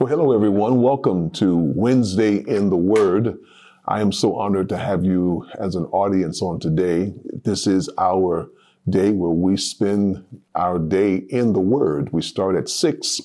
Well, 0.00 0.08
hello, 0.08 0.32
everyone. 0.32 0.82
Welcome 0.82 1.30
to 1.34 1.56
Wednesday 1.56 2.38
in 2.38 2.68
the 2.68 2.76
Word. 2.76 3.38
I 3.86 4.00
am 4.00 4.10
so 4.10 4.34
honored 4.34 4.68
to 4.70 4.76
have 4.76 5.04
you 5.04 5.46
as 5.60 5.76
an 5.76 5.84
audience 5.84 6.42
on 6.42 6.58
today. 6.58 7.14
This 7.44 7.68
is 7.68 7.88
our 7.96 8.50
day 8.88 9.12
where 9.12 9.30
we 9.30 9.56
spend 9.56 10.24
our 10.56 10.80
day 10.80 11.18
in 11.28 11.52
the 11.52 11.60
Word. 11.60 12.12
We 12.12 12.22
start 12.22 12.56
at 12.56 12.68
6 12.68 13.20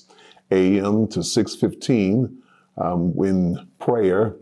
a.m. 0.51 1.07
to 1.07 1.21
6.15 1.21 2.35
um, 2.77 3.15
in 3.17 3.67
prayer, 3.79 4.35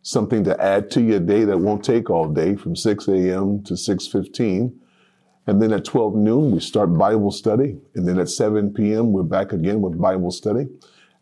something 0.00 0.42
to 0.44 0.58
add 0.58 0.90
to 0.92 1.02
your 1.02 1.20
day 1.20 1.44
that 1.44 1.58
won't 1.58 1.84
take 1.84 2.08
all 2.08 2.30
day 2.30 2.56
from 2.56 2.76
6 2.76 3.08
a.m. 3.08 3.62
to 3.62 3.74
6.15. 3.74 4.74
And 5.46 5.60
then 5.60 5.70
at 5.74 5.84
12 5.84 6.14
noon, 6.14 6.50
we 6.52 6.60
start 6.60 6.96
Bible 6.96 7.30
study. 7.30 7.76
And 7.94 8.08
then 8.08 8.18
at 8.18 8.30
7 8.30 8.72
p.m., 8.72 9.12
we're 9.12 9.22
back 9.22 9.52
again 9.52 9.82
with 9.82 10.00
Bible 10.00 10.30
study. 10.30 10.68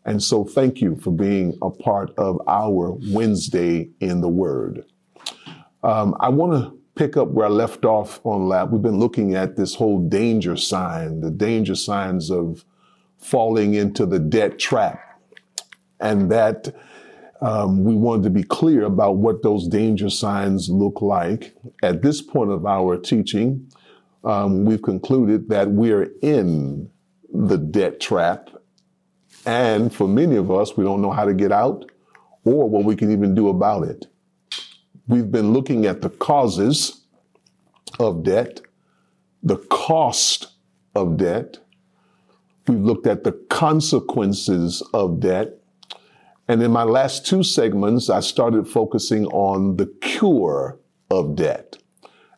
And 0.05 0.21
so 0.21 0.43
thank 0.43 0.81
you 0.81 0.95
for 0.97 1.11
being 1.11 1.57
a 1.61 1.69
part 1.69 2.11
of 2.17 2.41
our 2.47 2.97
Wednesday 3.07 3.89
in 3.99 4.21
the 4.21 4.29
Word. 4.29 4.85
Um, 5.83 6.15
I 6.19 6.29
want 6.29 6.53
to 6.53 6.77
pick 6.95 7.17
up 7.17 7.29
where 7.29 7.47
I 7.47 7.49
left 7.49 7.85
off 7.85 8.19
on 8.25 8.47
lab. 8.47 8.71
We've 8.71 8.81
been 8.81 8.99
looking 8.99 9.35
at 9.35 9.55
this 9.55 9.75
whole 9.75 9.99
danger 10.07 10.55
sign, 10.55 11.21
the 11.21 11.31
danger 11.31 11.75
signs 11.75 12.29
of 12.29 12.65
falling 13.17 13.73
into 13.73 14.05
the 14.05 14.19
debt 14.19 14.59
trap. 14.59 14.99
And 15.99 16.29
that 16.31 16.75
um, 17.41 17.83
we 17.83 17.95
wanted 17.95 18.23
to 18.23 18.29
be 18.29 18.43
clear 18.43 18.83
about 18.83 19.17
what 19.17 19.41
those 19.41 19.67
danger 19.67 20.09
signs 20.09 20.69
look 20.69 21.01
like. 21.01 21.55
At 21.81 22.01
this 22.01 22.21
point 22.21 22.51
of 22.51 22.65
our 22.65 22.97
teaching, 22.97 23.69
um, 24.23 24.65
we've 24.65 24.81
concluded 24.81 25.49
that 25.49 25.71
we 25.71 25.91
are 25.91 26.07
in 26.21 26.89
the 27.33 27.57
debt 27.57 27.99
trap 27.99 28.49
and 29.45 29.93
for 29.93 30.07
many 30.07 30.35
of 30.35 30.51
us, 30.51 30.77
we 30.77 30.83
don't 30.83 31.01
know 31.01 31.11
how 31.11 31.25
to 31.25 31.33
get 31.33 31.51
out 31.51 31.89
or 32.45 32.69
what 32.69 32.83
we 32.83 32.95
can 32.95 33.11
even 33.11 33.35
do 33.35 33.49
about 33.49 33.83
it. 33.83 34.07
We've 35.07 35.31
been 35.31 35.53
looking 35.53 35.85
at 35.85 36.01
the 36.01 36.09
causes 36.09 37.01
of 37.99 38.23
debt, 38.23 38.61
the 39.41 39.57
cost 39.57 40.53
of 40.95 41.17
debt. 41.17 41.57
We've 42.67 42.79
looked 42.79 43.07
at 43.07 43.23
the 43.23 43.33
consequences 43.49 44.81
of 44.93 45.19
debt. 45.19 45.59
And 46.47 46.61
in 46.63 46.71
my 46.71 46.83
last 46.83 47.25
two 47.25 47.43
segments, 47.43 48.09
I 48.09 48.21
started 48.21 48.67
focusing 48.67 49.25
on 49.27 49.77
the 49.77 49.87
cure 50.01 50.79
of 51.09 51.35
debt. 51.35 51.77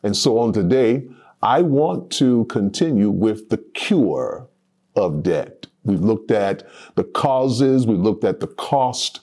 And 0.02 0.16
so 0.16 0.38
on 0.38 0.52
today, 0.52 1.08
I 1.42 1.62
want 1.62 2.10
to 2.12 2.44
continue 2.46 3.10
with 3.10 3.48
the 3.48 3.58
cure 3.58 4.48
of 4.94 5.22
debt. 5.22 5.65
We've 5.86 6.00
looked 6.00 6.30
at 6.30 6.64
the 6.96 7.04
causes, 7.04 7.86
we've 7.86 7.98
looked 7.98 8.24
at 8.24 8.40
the 8.40 8.48
cost, 8.48 9.20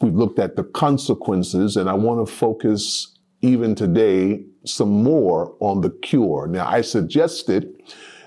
we've 0.00 0.14
looked 0.14 0.38
at 0.38 0.56
the 0.56 0.64
consequences, 0.64 1.76
and 1.76 1.88
I 1.88 1.94
want 1.94 2.26
to 2.26 2.32
focus 2.32 3.16
even 3.42 3.74
today 3.74 4.44
some 4.64 5.02
more 5.02 5.54
on 5.60 5.82
the 5.82 5.90
cure. 5.90 6.46
Now, 6.48 6.66
I 6.66 6.80
suggested 6.80 7.74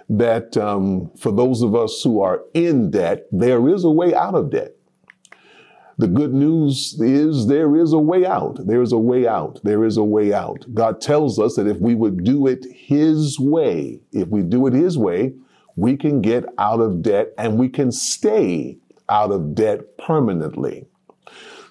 that 0.09 0.55
um, 0.57 1.11
for 1.17 1.31
those 1.31 1.61
of 1.61 1.75
us 1.75 2.01
who 2.03 2.21
are 2.21 2.41
in 2.53 2.91
debt, 2.91 3.27
there 3.31 3.67
is 3.69 3.83
a 3.83 3.91
way 3.91 4.13
out 4.13 4.35
of 4.35 4.51
debt. 4.51 4.75
The 5.97 6.07
good 6.07 6.33
news 6.33 6.97
is 7.01 7.47
there 7.47 7.75
is 7.75 7.91
a 7.91 7.99
way 7.99 8.25
out. 8.25 8.65
There 8.65 8.81
is 8.81 8.93
a 8.93 8.97
way 8.97 9.27
out. 9.27 9.59
There 9.63 9.83
is 9.83 9.97
a 9.97 10.03
way 10.03 10.31
out. 10.33 10.65
God 10.73 11.01
tells 11.01 11.37
us 11.39 11.55
that 11.55 11.67
if 11.67 11.77
we 11.79 11.93
would 11.93 12.23
do 12.23 12.47
it 12.47 12.65
His 12.73 13.37
way, 13.37 13.99
if 14.13 14.29
we 14.29 14.41
do 14.41 14.65
it 14.67 14.73
His 14.73 14.97
way, 14.97 15.33
we 15.79 15.95
can 15.95 16.21
get 16.21 16.43
out 16.57 16.81
of 16.81 17.01
debt 17.01 17.29
and 17.37 17.57
we 17.57 17.69
can 17.69 17.91
stay 17.91 18.77
out 19.07 19.31
of 19.31 19.55
debt 19.55 19.97
permanently. 19.97 20.85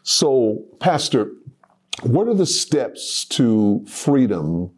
So, 0.02 0.64
Pastor, 0.80 1.32
what 2.02 2.26
are 2.26 2.34
the 2.34 2.46
steps 2.46 3.26
to 3.26 3.84
freedom 3.86 4.70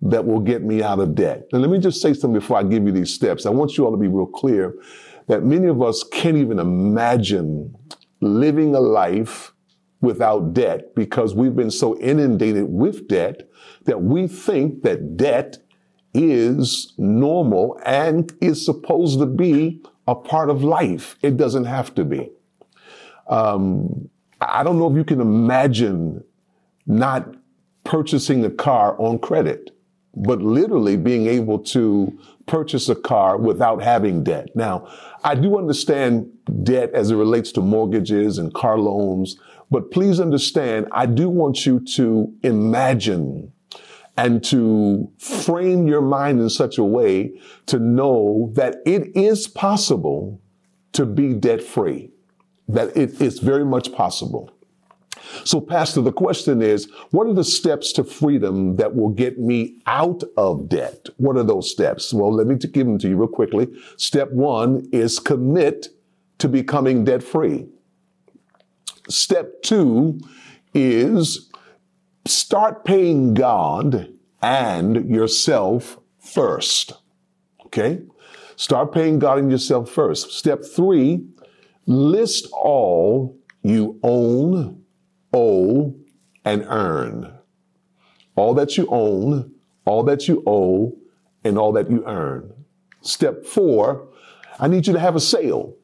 that 0.00 0.24
will 0.24 0.40
get 0.40 0.62
me 0.62 0.82
out 0.82 1.00
of 1.00 1.14
debt? 1.14 1.46
And 1.52 1.60
let 1.60 1.70
me 1.70 1.78
just 1.78 2.00
say 2.00 2.14
something 2.14 2.40
before 2.40 2.56
I 2.56 2.62
give 2.62 2.84
you 2.84 2.92
these 2.92 3.12
steps. 3.12 3.44
I 3.44 3.50
want 3.50 3.76
you 3.76 3.84
all 3.84 3.90
to 3.90 3.98
be 3.98 4.08
real 4.08 4.26
clear 4.26 4.74
that 5.26 5.44
many 5.44 5.66
of 5.66 5.82
us 5.82 6.02
can't 6.10 6.38
even 6.38 6.58
imagine 6.58 7.74
living 8.20 8.74
a 8.74 8.80
life 8.80 9.52
without 10.00 10.54
debt 10.54 10.94
because 10.94 11.34
we've 11.34 11.56
been 11.56 11.70
so 11.70 11.98
inundated 11.98 12.64
with 12.68 13.06
debt 13.08 13.48
that 13.84 14.00
we 14.00 14.26
think 14.26 14.82
that 14.82 15.16
debt 15.16 15.58
is 16.14 16.92
normal 16.96 17.80
and 17.84 18.32
is 18.40 18.64
supposed 18.64 19.18
to 19.18 19.26
be 19.26 19.82
a 20.06 20.14
part 20.14 20.50
of 20.50 20.64
life. 20.64 21.16
It 21.22 21.36
doesn't 21.36 21.66
have 21.66 21.94
to 21.96 22.04
be. 22.04 22.30
Um, 23.28 24.08
I 24.40 24.62
don't 24.62 24.78
know 24.78 24.90
if 24.90 24.96
you 24.96 25.04
can 25.04 25.20
imagine 25.20 26.24
not 26.86 27.34
purchasing 27.84 28.44
a 28.44 28.50
car 28.50 29.00
on 29.00 29.18
credit, 29.18 29.70
but 30.14 30.40
literally 30.40 30.96
being 30.96 31.26
able 31.26 31.58
to 31.58 32.18
purchase 32.46 32.88
a 32.88 32.94
car 32.94 33.36
without 33.36 33.82
having 33.82 34.24
debt. 34.24 34.48
Now, 34.54 34.88
I 35.22 35.34
do 35.34 35.58
understand 35.58 36.30
debt 36.62 36.90
as 36.94 37.10
it 37.10 37.16
relates 37.16 37.52
to 37.52 37.60
mortgages 37.60 38.38
and 38.38 38.52
car 38.54 38.78
loans, 38.78 39.36
but 39.70 39.90
please 39.90 40.18
understand, 40.18 40.86
I 40.92 41.06
do 41.06 41.28
want 41.28 41.66
you 41.66 41.80
to 41.96 42.32
imagine 42.42 43.52
and 44.18 44.42
to 44.42 45.08
frame 45.16 45.86
your 45.86 46.02
mind 46.02 46.40
in 46.40 46.50
such 46.50 46.76
a 46.76 46.82
way 46.82 47.40
to 47.66 47.78
know 47.78 48.50
that 48.54 48.78
it 48.84 49.16
is 49.16 49.46
possible 49.46 50.42
to 50.92 51.06
be 51.06 51.32
debt 51.32 51.62
free, 51.62 52.10
that 52.66 52.94
it 52.96 53.22
is 53.22 53.38
very 53.38 53.64
much 53.64 53.92
possible. 53.92 54.50
So, 55.44 55.60
Pastor, 55.60 56.00
the 56.00 56.10
question 56.12 56.60
is 56.60 56.90
what 57.12 57.28
are 57.28 57.32
the 57.32 57.44
steps 57.44 57.92
to 57.92 58.02
freedom 58.02 58.74
that 58.76 58.96
will 58.96 59.10
get 59.10 59.38
me 59.38 59.80
out 59.86 60.24
of 60.36 60.68
debt? 60.68 61.08
What 61.18 61.36
are 61.36 61.44
those 61.44 61.70
steps? 61.70 62.12
Well, 62.12 62.32
let 62.34 62.48
me 62.48 62.56
give 62.56 62.86
them 62.86 62.98
to 62.98 63.08
you 63.08 63.16
real 63.16 63.28
quickly. 63.28 63.68
Step 63.98 64.32
one 64.32 64.88
is 64.90 65.20
commit 65.20 65.88
to 66.38 66.48
becoming 66.48 67.04
debt 67.04 67.22
free. 67.22 67.68
Step 69.08 69.62
two 69.62 70.18
is 70.74 71.47
start 72.28 72.84
paying 72.84 73.34
God 73.34 74.12
and 74.42 75.08
yourself 75.08 75.98
first. 76.18 76.92
Okay? 77.66 78.02
Start 78.56 78.92
paying 78.92 79.18
God 79.18 79.38
and 79.38 79.50
yourself 79.50 79.90
first. 79.90 80.32
Step 80.32 80.64
three, 80.64 81.24
list 81.86 82.48
all 82.52 83.36
you 83.62 83.98
own, 84.02 84.82
owe, 85.32 85.94
and 86.44 86.64
earn. 86.68 87.32
All 88.36 88.54
that 88.54 88.76
you 88.76 88.86
own, 88.90 89.52
all 89.84 90.02
that 90.04 90.28
you 90.28 90.42
owe, 90.46 90.96
and 91.44 91.58
all 91.58 91.72
that 91.72 91.90
you 91.90 92.04
earn. 92.06 92.52
Step 93.00 93.44
four, 93.44 94.08
I 94.58 94.68
need 94.68 94.86
you 94.86 94.92
to 94.92 94.98
have 94.98 95.16
a 95.16 95.20
sale. 95.20 95.74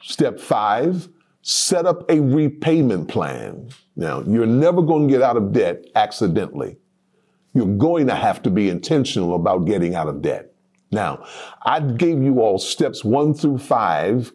Step 0.00 0.38
five, 0.38 1.08
set 1.48 1.86
up 1.86 2.10
a 2.10 2.18
repayment 2.18 3.06
plan. 3.06 3.68
Now, 3.94 4.20
you're 4.22 4.46
never 4.46 4.82
going 4.82 5.06
to 5.06 5.14
get 5.14 5.22
out 5.22 5.36
of 5.36 5.52
debt 5.52 5.84
accidentally. 5.94 6.76
You're 7.54 7.76
going 7.78 8.08
to 8.08 8.16
have 8.16 8.42
to 8.42 8.50
be 8.50 8.68
intentional 8.68 9.36
about 9.36 9.64
getting 9.64 9.94
out 9.94 10.08
of 10.08 10.22
debt. 10.22 10.52
Now, 10.90 11.24
I 11.64 11.78
gave 11.78 12.20
you 12.20 12.40
all 12.40 12.58
steps 12.58 13.04
one 13.04 13.32
through 13.32 13.58
five, 13.58 14.32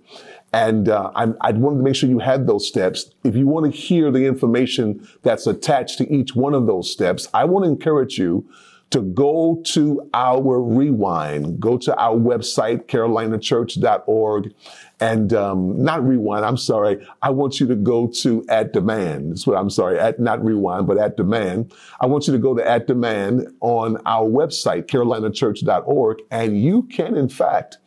and 0.53 0.88
uh, 0.88 1.11
I, 1.13 1.33
I 1.41 1.51
wanted 1.51 1.79
to 1.79 1.83
make 1.83 1.95
sure 1.95 2.07
you 2.07 2.19
had 2.19 2.47
those 2.47 2.66
steps. 2.66 3.11
If 3.25 3.35
you 3.35 3.45
want 3.45 3.66
to 3.66 3.78
hear 3.78 4.09
the 4.09 4.25
information 4.25 5.05
that's 5.22 5.47
attached 5.47 5.97
to 5.97 6.09
each 6.09 6.33
one 6.33 6.53
of 6.53 6.66
those 6.66 6.89
steps, 6.89 7.28
I 7.33 7.43
want 7.43 7.66
to 7.66 7.69
encourage 7.69 8.17
you 8.17 8.49
to 8.91 9.02
go 9.02 9.62
to 9.66 10.09
our 10.13 10.62
rewind, 10.62 11.59
go 11.59 11.78
to 11.78 11.96
our 11.97 12.16
website, 12.16 12.85
carolinachurch.org, 12.88 14.53
and 15.00 15.34
um, 15.34 15.81
not 15.81 16.06
rewind. 16.06 16.46
I'm 16.46 16.57
sorry. 16.57 17.06
I 17.22 17.29
want 17.31 17.59
you 17.59 17.67
to 17.67 17.76
go 17.76 18.08
to 18.22 18.46
at 18.49 18.73
demand. 18.73 19.32
That's 19.32 19.47
what 19.47 19.58
I'm 19.58 19.70
sorry. 19.70 19.97
At 19.97 20.20
not 20.20 20.43
rewind, 20.43 20.88
but 20.88 20.97
at 20.97 21.17
demand. 21.17 21.73
I 22.02 22.05
want 22.05 22.28
you 22.28 22.34
to 22.34 22.40
go 22.40 22.53
to 22.53 22.67
at 22.67 22.85
demand 22.85 23.47
on 23.61 23.97
our 24.05 24.28
website, 24.28 24.88
carolinachurch.org, 24.88 26.20
and 26.29 26.61
you 26.61 26.84
can, 26.84 27.16
in 27.16 27.29
fact, 27.29 27.78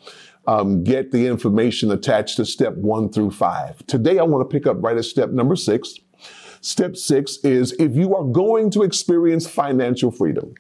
um, 0.47 0.85
get 0.85 1.13
the 1.13 1.27
information 1.27 1.91
attached 1.91 2.37
to 2.37 2.47
step 2.47 2.75
one 2.75 3.11
through 3.11 3.31
five. 3.31 3.87
Today, 3.87 4.19
I 4.19 4.23
want 4.23 4.49
to 4.49 4.53
pick 4.53 4.67
up 4.67 4.83
right 4.83 4.97
at 4.97 5.05
step 5.05 5.31
number 5.31 5.57
six. 5.57 5.95
Step 6.63 6.97
six 6.97 7.37
is 7.45 7.73
if 7.79 7.95
you 7.95 8.17
are 8.17 8.25
going 8.25 8.71
to 8.71 8.83
experience 8.83 9.47
financial 9.47 10.11
freedom, 10.11 10.55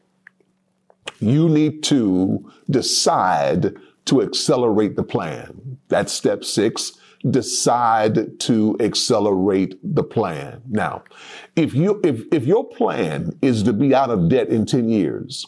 you 1.20 1.48
need 1.48 1.82
to 1.84 2.50
decide 2.70 3.74
to 4.06 4.22
accelerate 4.22 4.96
the 4.96 5.02
plan. 5.02 5.78
That's 5.88 6.12
step 6.12 6.44
six. 6.44 6.92
Decide 7.28 8.38
to 8.40 8.76
accelerate 8.80 9.78
the 9.82 10.02
plan. 10.02 10.60
Now, 10.68 11.04
if 11.56 11.72
you, 11.72 12.00
if, 12.04 12.22
if 12.30 12.44
your 12.44 12.68
plan 12.68 13.38
is 13.40 13.62
to 13.62 13.72
be 13.72 13.94
out 13.94 14.10
of 14.10 14.28
debt 14.28 14.48
in 14.48 14.66
10 14.66 14.90
years, 14.90 15.46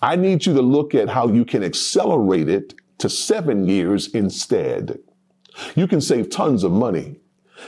I 0.00 0.14
need 0.14 0.46
you 0.46 0.54
to 0.54 0.62
look 0.62 0.94
at 0.94 1.08
how 1.08 1.28
you 1.28 1.44
can 1.44 1.64
accelerate 1.64 2.48
it 2.48 2.74
to 2.98 3.08
seven 3.08 3.68
years 3.68 4.08
instead. 4.14 4.98
You 5.74 5.88
can 5.88 6.00
save 6.00 6.30
tons 6.30 6.62
of 6.62 6.70
money 6.70 7.16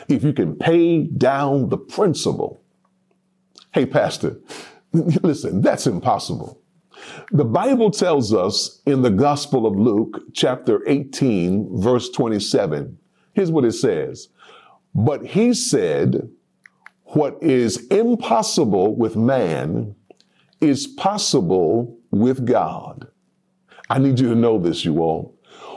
if 0.08 0.22
you 0.22 0.32
can 0.32 0.54
pay 0.54 1.02
down 1.04 1.70
the 1.70 1.78
principal. 1.78 2.62
Hey, 3.72 3.86
Pastor, 3.86 4.38
listen, 4.92 5.60
that's 5.60 5.86
impossible. 5.86 6.60
The 7.30 7.44
Bible 7.44 7.90
tells 7.90 8.34
us 8.34 8.80
in 8.86 9.02
the 9.02 9.10
Gospel 9.10 9.66
of 9.66 9.76
Luke, 9.76 10.20
chapter 10.32 10.82
18, 10.86 11.80
verse 11.80 12.10
27, 12.10 12.98
here's 13.32 13.50
what 13.50 13.64
it 13.64 13.72
says. 13.72 14.28
But 14.94 15.24
he 15.24 15.54
said, 15.54 16.28
What 17.04 17.42
is 17.42 17.86
impossible 17.88 18.96
with 18.96 19.16
man 19.16 19.94
is 20.60 20.86
possible 20.86 21.98
with 22.10 22.46
God. 22.46 23.06
I 23.88 23.98
need 23.98 24.20
you 24.20 24.28
to 24.28 24.34
know 24.34 24.58
this, 24.58 24.84
you 24.84 25.00
all. 25.00 25.36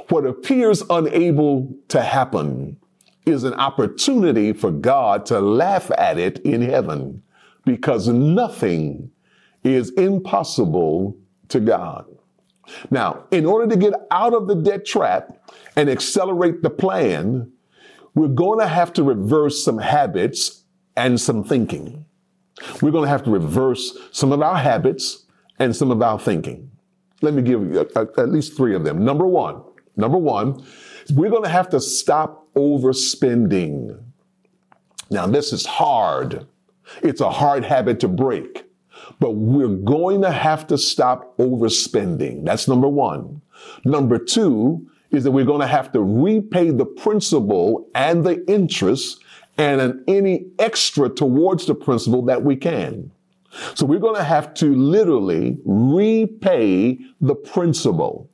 What 0.09 0.25
appears 0.25 0.83
unable 0.89 1.74
to 1.89 2.01
happen 2.01 2.77
is 3.25 3.44
an 3.44 3.53
opportunity 3.53 4.53
for 4.53 4.71
God 4.71 5.25
to 5.27 5.39
laugh 5.39 5.89
at 5.97 6.18
it 6.18 6.39
in 6.39 6.62
heaven 6.62 7.24
because 7.65 8.07
nothing 8.07 9.09
is 9.63 9.91
impossible 9.91 11.18
to 11.54 11.60
God. 11.60 12.06
Now, 12.92 13.26
in 13.32 13.46
order 13.46 13.68
to 13.68 13.78
get 13.78 13.94
out 14.12 14.34
of 14.34 14.48
the 14.48 14.56
debt 14.56 14.86
trap 14.86 15.38
and 15.76 15.90
accelerate 15.90 16.62
the 16.62 16.70
plan, 16.70 17.52
we're 18.16 18.28
going 18.28 18.60
to 18.60 18.68
have 18.68 18.94
to 18.94 19.04
reverse 19.04 19.64
some 19.64 19.80
habits 19.80 20.64
and 20.96 21.20
some 21.20 21.44
thinking. 21.44 22.06
We're 22.82 22.92
going 22.92 23.06
to 23.06 23.10
have 23.10 23.24
to 23.24 23.32
reverse 23.32 23.98
some 24.12 24.32
of 24.32 24.42
our 24.42 24.58
habits 24.58 25.26
and 25.60 25.76
some 25.76 25.92
of 25.92 26.02
our 26.02 26.20
thinking. 26.20 26.72
Let 27.22 27.34
me 27.34 27.42
give 27.42 27.62
you 27.62 27.80
uh, 27.80 28.00
uh, 28.00 28.22
at 28.22 28.30
least 28.30 28.56
three 28.56 28.76
of 28.76 28.84
them. 28.84 29.04
Number 29.04 29.26
one, 29.26 29.64
number 29.96 30.18
one, 30.18 30.64
we're 31.14 31.30
going 31.30 31.44
to 31.44 31.50
have 31.50 31.70
to 31.70 31.80
stop 31.80 32.48
overspending. 32.56 34.02
Now, 35.10 35.28
this 35.28 35.54
is 35.54 35.66
hard. 35.66 36.48
It's 37.02 37.22
a 37.22 37.32
hard 37.32 37.66
habit 37.66 38.00
to 38.02 38.08
break, 38.08 38.62
but 39.20 39.32
we're 39.32 39.68
going 39.68 40.22
to 40.22 40.32
have 40.32 40.68
to 40.68 40.78
stop 40.78 41.38
overspending. 41.38 42.46
That's 42.46 42.68
number 42.68 42.88
one. 42.88 43.42
Number 43.86 44.18
two 44.18 44.88
is 45.12 45.24
that 45.24 45.32
we're 45.32 45.46
going 45.46 45.62
to 45.62 45.68
have 45.68 45.92
to 45.92 46.02
repay 46.02 46.72
the 46.72 46.86
principal 46.86 47.88
and 47.94 48.24
the 48.26 48.44
interest 48.50 49.22
and 49.58 50.04
any 50.08 50.46
extra 50.58 51.10
towards 51.10 51.66
the 51.68 51.76
principal 51.76 52.24
that 52.24 52.44
we 52.44 52.56
can. 52.56 53.12
So 53.76 53.86
we're 53.86 54.00
going 54.00 54.16
to 54.16 54.24
have 54.24 54.54
to 54.56 54.74
literally 54.74 55.60
repay 55.64 56.98
the 57.22 57.36
principal, 57.36 58.30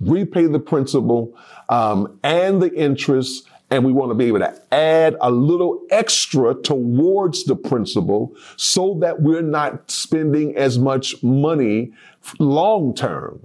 repay 0.00 0.46
the 0.46 0.58
principal 0.58 1.36
um, 1.68 2.18
and 2.22 2.62
the 2.62 2.72
interest. 2.74 3.46
And 3.70 3.84
we 3.84 3.92
want 3.92 4.10
to 4.10 4.14
be 4.14 4.26
able 4.26 4.40
to 4.40 4.74
add 4.74 5.16
a 5.20 5.30
little 5.30 5.80
extra 5.90 6.54
towards 6.54 7.44
the 7.44 7.54
principal 7.54 8.34
so 8.56 8.98
that 9.00 9.22
we're 9.22 9.42
not 9.42 9.90
spending 9.90 10.56
as 10.56 10.78
much 10.78 11.22
money 11.22 11.92
long 12.38 12.94
term. 12.94 13.40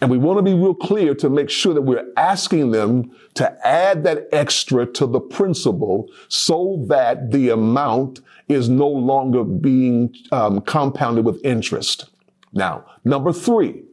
And 0.00 0.10
we 0.10 0.18
want 0.18 0.38
to 0.38 0.42
be 0.42 0.52
real 0.52 0.74
clear 0.74 1.14
to 1.14 1.30
make 1.30 1.48
sure 1.48 1.72
that 1.72 1.82
we're 1.82 2.06
asking 2.18 2.70
them 2.70 3.10
to 3.34 3.66
add 3.66 4.04
that 4.04 4.28
extra 4.30 4.84
to 4.84 5.06
the 5.06 5.20
principal 5.20 6.10
so 6.28 6.84
that 6.88 7.30
the 7.30 7.48
amount 7.48 8.20
is 8.48 8.68
no 8.68 8.88
longer 8.88 9.42
being 9.42 10.14
um, 10.32 10.60
compounded 10.60 11.24
with 11.24 11.42
interest. 11.44 12.10
Now, 12.52 12.84
number 13.04 13.32
three, 13.32 13.84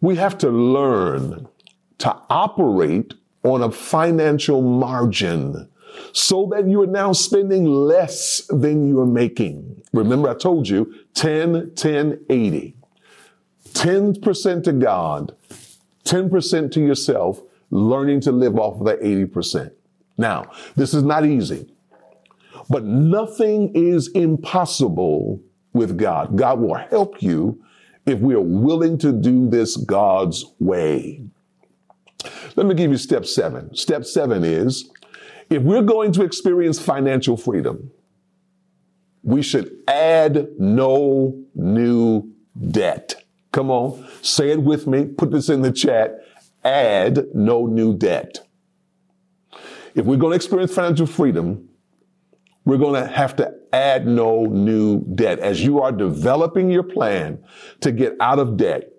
we 0.00 0.14
have 0.16 0.38
to 0.38 0.48
learn 0.48 1.48
to 1.98 2.16
operate 2.30 3.14
on 3.42 3.62
a 3.62 3.70
financial 3.70 4.62
margin 4.62 5.68
so 6.12 6.48
that 6.52 6.68
you 6.68 6.82
are 6.82 6.86
now 6.86 7.12
spending 7.12 7.64
less 7.64 8.42
than 8.48 8.88
you 8.88 9.00
are 9.00 9.06
making. 9.06 9.82
Remember, 9.92 10.28
I 10.28 10.34
told 10.34 10.68
you 10.68 10.94
10, 11.14 11.72
10, 11.74 12.20
80. 12.28 12.76
10% 13.72 14.64
to 14.64 14.72
God, 14.72 15.34
10% 16.04 16.72
to 16.72 16.80
yourself, 16.80 17.40
learning 17.70 18.20
to 18.22 18.32
live 18.32 18.58
off 18.58 18.80
of 18.80 18.86
that 18.86 19.00
80%. 19.00 19.72
Now, 20.18 20.50
this 20.76 20.92
is 20.92 21.02
not 21.02 21.24
easy, 21.24 21.72
but 22.68 22.84
nothing 22.84 23.72
is 23.74 24.08
impossible 24.08 25.40
with 25.72 25.96
God. 25.96 26.36
God 26.36 26.60
will 26.60 26.74
help 26.74 27.22
you 27.22 27.62
if 28.06 28.18
we 28.18 28.34
are 28.34 28.40
willing 28.40 28.98
to 28.98 29.12
do 29.12 29.48
this 29.48 29.76
God's 29.76 30.44
way. 30.58 31.22
Let 32.56 32.66
me 32.66 32.74
give 32.74 32.90
you 32.90 32.96
step 32.96 33.26
seven. 33.26 33.74
Step 33.74 34.04
seven 34.04 34.44
is 34.44 34.90
if 35.48 35.62
we're 35.62 35.82
going 35.82 36.12
to 36.12 36.22
experience 36.22 36.78
financial 36.78 37.36
freedom, 37.36 37.90
we 39.22 39.42
should 39.42 39.76
add 39.86 40.48
no 40.58 41.44
new 41.54 42.32
debt. 42.70 43.24
Come 43.52 43.70
on, 43.70 44.06
say 44.22 44.50
it 44.50 44.62
with 44.62 44.86
me. 44.86 45.06
Put 45.06 45.30
this 45.30 45.48
in 45.48 45.62
the 45.62 45.72
chat. 45.72 46.24
Add 46.64 47.34
no 47.34 47.66
new 47.66 47.96
debt. 47.96 48.38
If 49.94 50.06
we're 50.06 50.16
going 50.16 50.32
to 50.32 50.36
experience 50.36 50.72
financial 50.72 51.06
freedom, 51.06 51.68
we're 52.64 52.78
going 52.78 53.02
to 53.02 53.10
have 53.10 53.34
to 53.36 53.52
add 53.72 54.06
no 54.06 54.44
new 54.44 55.00
debt. 55.14 55.40
As 55.40 55.64
you 55.64 55.80
are 55.80 55.90
developing 55.90 56.70
your 56.70 56.82
plan 56.82 57.42
to 57.80 57.90
get 57.90 58.14
out 58.20 58.38
of 58.38 58.56
debt, 58.56 58.92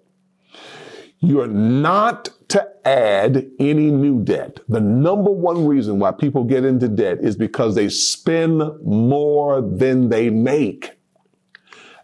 you 1.19 1.39
are 1.39 1.48
not 1.48 2.30
to 2.51 2.68
add 2.86 3.50
any 3.59 3.89
new 3.92 4.24
debt. 4.24 4.59
The 4.68 4.81
number 4.81 5.31
one 5.31 5.65
reason 5.65 6.00
why 6.00 6.12
people 6.12 6.44
get 6.44 6.65
into 6.65 6.89
debt 6.89 7.19
is 7.21 7.36
because 7.38 7.75
they 7.75 7.88
spend 7.88 8.62
more 8.83 9.62
than 9.62 10.09
they 10.09 10.30
make. 10.30 11.00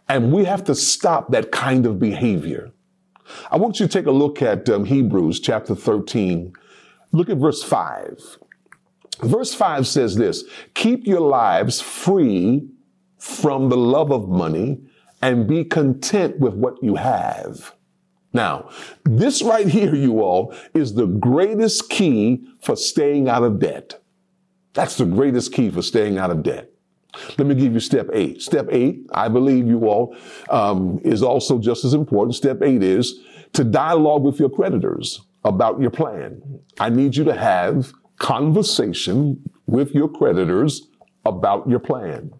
And 0.08 0.32
we 0.32 0.46
have 0.46 0.64
to 0.66 0.76
stop 0.76 1.32
that 1.32 1.52
kind 1.52 1.86
of 1.86 2.00
behavior. 2.00 2.72
I 3.52 3.58
want 3.58 3.80
you 3.80 3.88
to 3.88 3.92
take 3.92 4.06
a 4.06 4.12
look 4.12 4.42
at 4.42 4.70
um, 4.70 4.86
Hebrews 4.86 5.42
chapter 5.42 5.76
13. 5.76 6.54
Look 7.12 7.30
at 7.30 7.38
verse 7.38 7.62
5. 7.62 8.38
Verse 9.20 9.54
5 9.54 9.86
says 9.86 10.16
this 10.16 10.46
Keep 10.76 11.06
your 11.06 11.22
lives 11.22 11.82
free 11.82 12.70
from 13.18 13.68
the 13.68 13.78
love 13.78 14.14
of 14.14 14.30
money 14.30 14.80
and 15.22 15.46
be 15.46 15.66
content 15.66 16.40
with 16.40 16.54
what 16.54 16.82
you 16.82 16.96
have. 16.96 17.74
Now, 18.34 18.70
this 19.04 19.42
right 19.42 19.68
here, 19.68 19.96
you 19.96 20.22
all, 20.22 20.54
is 20.74 20.94
the 20.94 21.08
greatest 21.08 21.90
key 21.90 22.46
for 22.62 22.76
staying 22.76 23.30
out 23.30 23.44
of 23.44 23.60
debt. 23.60 24.02
That's 24.74 24.98
the 24.98 25.06
greatest 25.06 25.54
key 25.54 25.70
for 25.72 25.82
staying 25.82 26.18
out 26.18 26.30
of 26.30 26.44
debt. 26.44 26.72
Let 27.38 27.48
me 27.48 27.56
give 27.56 27.74
you 27.74 27.80
step 27.80 28.10
eight. 28.14 28.42
Step 28.42 28.68
eight, 28.70 29.08
I 29.12 29.28
believe 29.28 29.68
you 29.68 29.88
all, 29.88 30.16
um, 30.50 31.00
is 31.04 31.24
also 31.24 31.58
just 31.58 31.84
as 31.84 31.94
important. 31.94 32.36
Step 32.36 32.62
eight 32.62 32.84
is 32.84 33.24
to 33.54 33.64
dialogue 33.64 34.24
with 34.24 34.40
your 34.40 34.50
creditors 34.50 35.22
about 35.44 35.80
your 35.80 35.90
plan. 35.90 36.60
I 36.80 36.90
need 36.90 37.16
you 37.16 37.24
to 37.24 37.34
have 37.34 37.92
conversation 38.20 39.42
with 39.66 39.92
your 39.92 40.10
creditors 40.10 40.88
about 41.26 41.68
your 41.68 41.80
plan. 41.80 42.32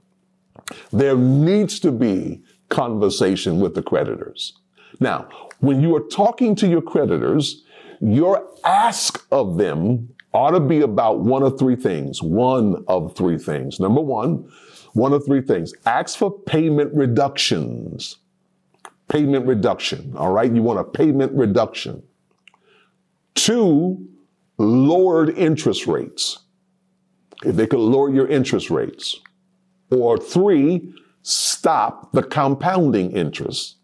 There 0.92 1.16
needs 1.16 1.80
to 1.80 1.92
be 1.92 2.44
conversation 2.70 3.60
with 3.60 3.74
the 3.74 3.82
creditors. 3.82 4.54
Now, 5.00 5.30
when 5.60 5.82
you 5.82 5.96
are 5.96 6.02
talking 6.02 6.56
to 6.56 6.68
your 6.68 6.82
creditors, 6.82 7.64
your 8.00 8.48
ask 8.64 9.26
of 9.32 9.58
them 9.58 10.10
ought 10.34 10.52
to 10.52 10.60
be 10.60 10.82
about 10.82 11.20
one 11.20 11.44
of 11.44 11.58
three 11.58 11.76
things. 11.76 12.22
One 12.22 12.84
of 12.88 13.16
three 13.16 13.38
things. 13.38 13.80
Number 13.80 14.02
one, 14.02 14.50
one 14.94 15.14
of 15.14 15.26
three 15.26 15.42
things. 15.42 15.74
Ask 15.86 16.18
for 16.18 16.32
payment 16.32 16.94
reductions. 16.94 18.18
Payment 19.08 19.48
reduction. 19.48 20.14
All 20.18 20.32
right. 20.32 20.52
You 20.52 20.62
want 20.62 20.80
a 20.80 20.84
payment 20.84 21.32
reduction. 21.34 22.04
Two, 23.36 24.08
lowered 24.58 25.30
interest 25.38 25.88
rates. 25.88 26.40
If 27.46 27.56
they 27.56 27.68
could 27.68 27.80
lower 27.80 28.10
your 28.10 28.28
interest 28.28 28.70
rates. 28.70 29.16
Or 29.92 30.18
three, 30.18 30.94
stop 31.22 32.12
the 32.12 32.24
compounding 32.24 33.12
interest. 33.12 33.77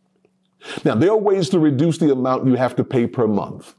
Now, 0.83 0.95
there 0.95 1.11
are 1.11 1.17
ways 1.17 1.49
to 1.49 1.59
reduce 1.59 1.97
the 1.97 2.11
amount 2.11 2.47
you 2.47 2.55
have 2.55 2.75
to 2.77 2.83
pay 2.83 3.07
per 3.07 3.27
month, 3.27 3.75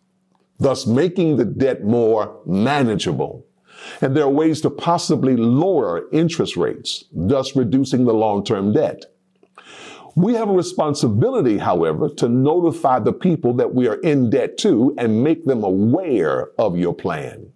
thus 0.58 0.86
making 0.86 1.36
the 1.36 1.44
debt 1.44 1.84
more 1.84 2.40
manageable. 2.46 3.46
And 4.00 4.16
there 4.16 4.24
are 4.24 4.30
ways 4.30 4.60
to 4.62 4.70
possibly 4.70 5.36
lower 5.36 6.08
interest 6.12 6.56
rates, 6.56 7.04
thus 7.12 7.56
reducing 7.56 8.04
the 8.04 8.14
long-term 8.14 8.72
debt. 8.72 9.04
We 10.16 10.34
have 10.34 10.48
a 10.48 10.52
responsibility, 10.52 11.58
however, 11.58 12.08
to 12.08 12.28
notify 12.28 13.00
the 13.00 13.12
people 13.12 13.52
that 13.54 13.74
we 13.74 13.88
are 13.88 13.96
in 13.96 14.30
debt 14.30 14.58
to 14.58 14.94
and 14.96 15.24
make 15.24 15.44
them 15.44 15.64
aware 15.64 16.50
of 16.56 16.78
your 16.78 16.94
plan. 16.94 17.50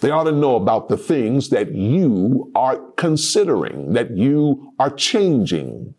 They 0.00 0.10
ought 0.10 0.24
to 0.24 0.32
know 0.32 0.56
about 0.56 0.88
the 0.88 0.98
things 0.98 1.50
that 1.50 1.72
you 1.72 2.50
are 2.54 2.78
considering, 2.96 3.94
that 3.94 4.10
you 4.10 4.72
are 4.78 4.90
changing. 4.90 5.94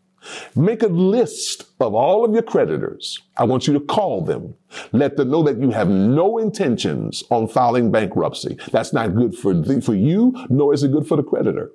Make 0.55 0.83
a 0.83 0.87
list 0.87 1.65
of 1.79 1.93
all 1.93 2.25
of 2.25 2.33
your 2.33 2.43
creditors. 2.43 3.21
I 3.37 3.43
want 3.43 3.67
you 3.67 3.73
to 3.73 3.79
call 3.79 4.21
them. 4.21 4.55
Let 4.91 5.17
them 5.17 5.31
know 5.31 5.43
that 5.43 5.59
you 5.59 5.71
have 5.71 5.89
no 5.89 6.37
intentions 6.37 7.23
on 7.29 7.47
filing 7.47 7.91
bankruptcy. 7.91 8.57
That's 8.71 8.93
not 8.93 9.15
good 9.15 9.35
for, 9.35 9.53
the, 9.53 9.81
for 9.81 9.95
you, 9.95 10.33
nor 10.49 10.73
is 10.73 10.83
it 10.83 10.91
good 10.91 11.07
for 11.07 11.17
the 11.17 11.23
creditor. 11.23 11.71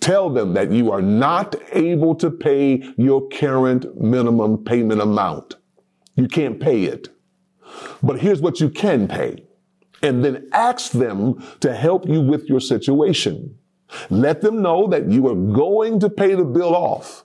Tell 0.00 0.30
them 0.30 0.54
that 0.54 0.70
you 0.70 0.90
are 0.92 1.02
not 1.02 1.54
able 1.72 2.14
to 2.16 2.30
pay 2.30 2.82
your 2.96 3.28
current 3.28 4.00
minimum 4.00 4.64
payment 4.64 5.00
amount. 5.00 5.56
You 6.16 6.28
can't 6.28 6.60
pay 6.60 6.84
it. 6.84 7.08
But 8.02 8.20
here's 8.20 8.40
what 8.40 8.60
you 8.60 8.68
can 8.68 9.08
pay. 9.08 9.44
And 10.02 10.24
then 10.24 10.48
ask 10.52 10.92
them 10.92 11.42
to 11.60 11.74
help 11.74 12.08
you 12.08 12.20
with 12.20 12.44
your 12.44 12.60
situation. 12.60 13.58
Let 14.08 14.40
them 14.40 14.62
know 14.62 14.86
that 14.88 15.10
you 15.10 15.28
are 15.28 15.34
going 15.34 16.00
to 16.00 16.08
pay 16.08 16.34
the 16.34 16.44
bill 16.44 16.74
off, 16.74 17.24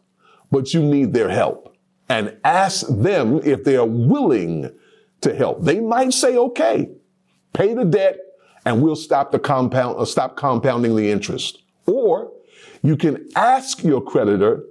but 0.51 0.73
you 0.73 0.81
need 0.81 1.13
their 1.13 1.29
help. 1.29 1.75
And 2.07 2.37
ask 2.43 2.85
them 2.87 3.41
if 3.43 3.63
they 3.63 3.77
are 3.77 3.85
willing 3.85 4.69
to 5.21 5.35
help. 5.35 5.63
They 5.63 5.79
might 5.79 6.13
say, 6.13 6.37
okay, 6.37 6.89
pay 7.53 7.73
the 7.73 7.85
debt 7.85 8.17
and 8.65 8.81
we'll 8.81 8.95
stop 8.95 9.31
the 9.31 9.39
compound, 9.39 9.97
uh, 9.99 10.05
stop 10.05 10.35
compounding 10.35 10.95
the 10.95 11.09
interest. 11.09 11.63
Or 11.87 12.31
you 12.83 12.95
can 12.95 13.27
ask 13.35 13.83
your 13.83 14.01
creditor, 14.01 14.63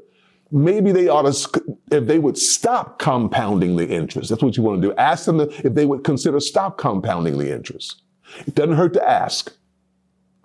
maybe 0.50 0.92
they 0.92 1.08
ought 1.08 1.32
to, 1.32 1.78
if 1.90 2.06
they 2.06 2.18
would 2.18 2.38
stop 2.38 2.98
compounding 2.98 3.76
the 3.76 3.88
interest. 3.88 4.30
That's 4.30 4.42
what 4.42 4.56
you 4.56 4.62
want 4.62 4.82
to 4.82 4.88
do. 4.88 4.94
Ask 4.94 5.26
them 5.26 5.40
if 5.40 5.74
they 5.74 5.86
would 5.86 6.04
consider 6.04 6.38
stop 6.40 6.78
compounding 6.78 7.38
the 7.38 7.52
interest. 7.52 8.02
It 8.46 8.54
doesn't 8.54 8.76
hurt 8.76 8.94
to 8.94 9.08
ask. 9.08 9.52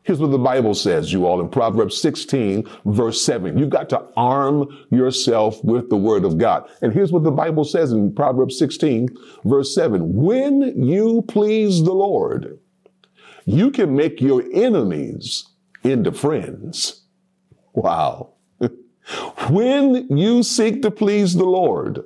Here's 0.10 0.20
what 0.20 0.32
the 0.32 0.40
Bible 0.40 0.74
says, 0.74 1.14
you 1.14 1.28
all, 1.28 1.40
in 1.40 1.50
Proverbs 1.50 2.02
16, 2.02 2.68
verse 2.86 3.22
7. 3.22 3.60
You've 3.60 3.70
got 3.70 3.90
to 3.90 4.08
arm 4.18 4.68
yourself 4.90 5.64
with 5.64 5.92
the 5.92 5.98
word 5.98 6.26
of 6.26 6.40
God. 6.40 6.68
And 6.82 6.92
here's 6.92 7.12
what 7.12 7.22
the 7.22 7.30
Bible 7.30 7.64
says 7.64 7.92
in 7.92 8.16
Proverbs 8.16 8.58
16, 8.58 9.10
verse 9.46 9.76
7. 9.76 10.12
When 10.16 10.84
you 10.84 11.24
please 11.28 11.84
the 11.84 11.94
Lord, 11.94 12.58
you 13.46 13.70
can 13.70 13.96
make 13.96 14.20
your 14.20 14.44
enemies 14.52 15.48
into 15.84 16.12
friends. 16.12 17.04
Wow. 17.74 18.34
when 19.52 20.08
you 20.10 20.42
seek 20.42 20.82
to 20.82 20.90
please 20.90 21.36
the 21.36 21.46
Lord, 21.46 22.02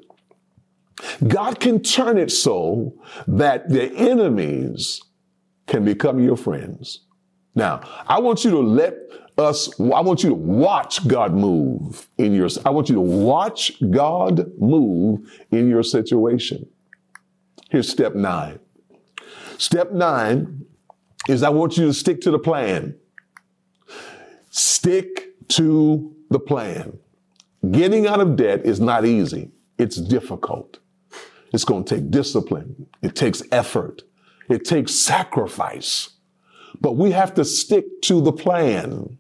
God 1.25 1.61
can 1.61 1.81
turn 1.81 2.17
it 2.17 2.33
so 2.33 3.01
that 3.27 3.69
the 3.69 3.93
enemies 3.93 5.01
can 5.67 5.85
become 5.85 6.19
your 6.19 6.35
friends. 6.35 6.99
Now, 7.55 7.81
I 8.07 8.19
want 8.19 8.43
you 8.43 8.51
to 8.51 8.59
let 8.59 8.95
us, 9.37 9.69
I 9.79 10.01
want 10.01 10.23
you 10.23 10.29
to 10.29 10.35
watch 10.35 11.07
God 11.07 11.33
move 11.33 12.07
in 12.17 12.33
your, 12.33 12.49
I 12.65 12.69
want 12.69 12.89
you 12.89 12.95
to 12.95 13.01
watch 13.01 13.71
God 13.91 14.51
move 14.59 15.31
in 15.51 15.69
your 15.69 15.83
situation. 15.83 16.67
Here's 17.69 17.89
step 17.89 18.15
nine. 18.15 18.59
Step 19.57 19.91
nine 19.91 20.65
is 21.27 21.43
I 21.43 21.49
want 21.49 21.77
you 21.77 21.85
to 21.85 21.93
stick 21.93 22.21
to 22.21 22.31
the 22.31 22.39
plan. 22.39 22.95
Stick 24.49 25.47
to 25.49 26.15
the 26.29 26.39
plan. 26.39 26.99
Getting 27.71 28.07
out 28.07 28.19
of 28.19 28.35
debt 28.35 28.65
is 28.65 28.79
not 28.79 29.05
easy. 29.05 29.51
It's 29.77 29.95
difficult. 29.95 30.79
It's 31.53 31.63
going 31.63 31.85
to 31.85 31.95
take 31.95 32.11
discipline. 32.11 32.87
It 33.01 33.15
takes 33.15 33.41
effort. 33.51 34.01
It 34.49 34.65
takes 34.65 34.93
sacrifice. 34.93 36.09
But 36.83 36.97
we 36.97 37.11
have 37.11 37.33
to 37.35 37.45
stick 37.45 38.03
to 38.03 38.21
the 38.21 38.33
plan. 38.33 39.17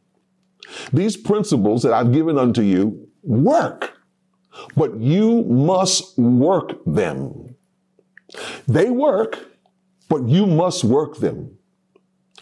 These 0.91 1.17
principles 1.17 1.81
that 1.81 1.93
I've 1.93 2.11
given 2.11 2.37
unto 2.37 2.61
you 2.61 3.07
work, 3.23 3.97
but 4.75 4.99
you 4.99 5.43
must 5.45 6.17
work 6.19 6.73
them. 6.85 7.55
They 8.67 8.89
work, 8.91 9.39
but 10.09 10.27
you 10.27 10.45
must 10.45 10.83
work 10.83 11.17
them. 11.17 11.57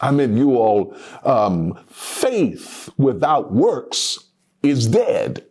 I 0.00 0.10
mean, 0.10 0.36
you 0.36 0.56
all, 0.56 0.96
um, 1.24 1.78
faith 1.88 2.90
without 2.98 3.52
works 3.52 4.18
is 4.62 4.88
dead. 4.88 5.46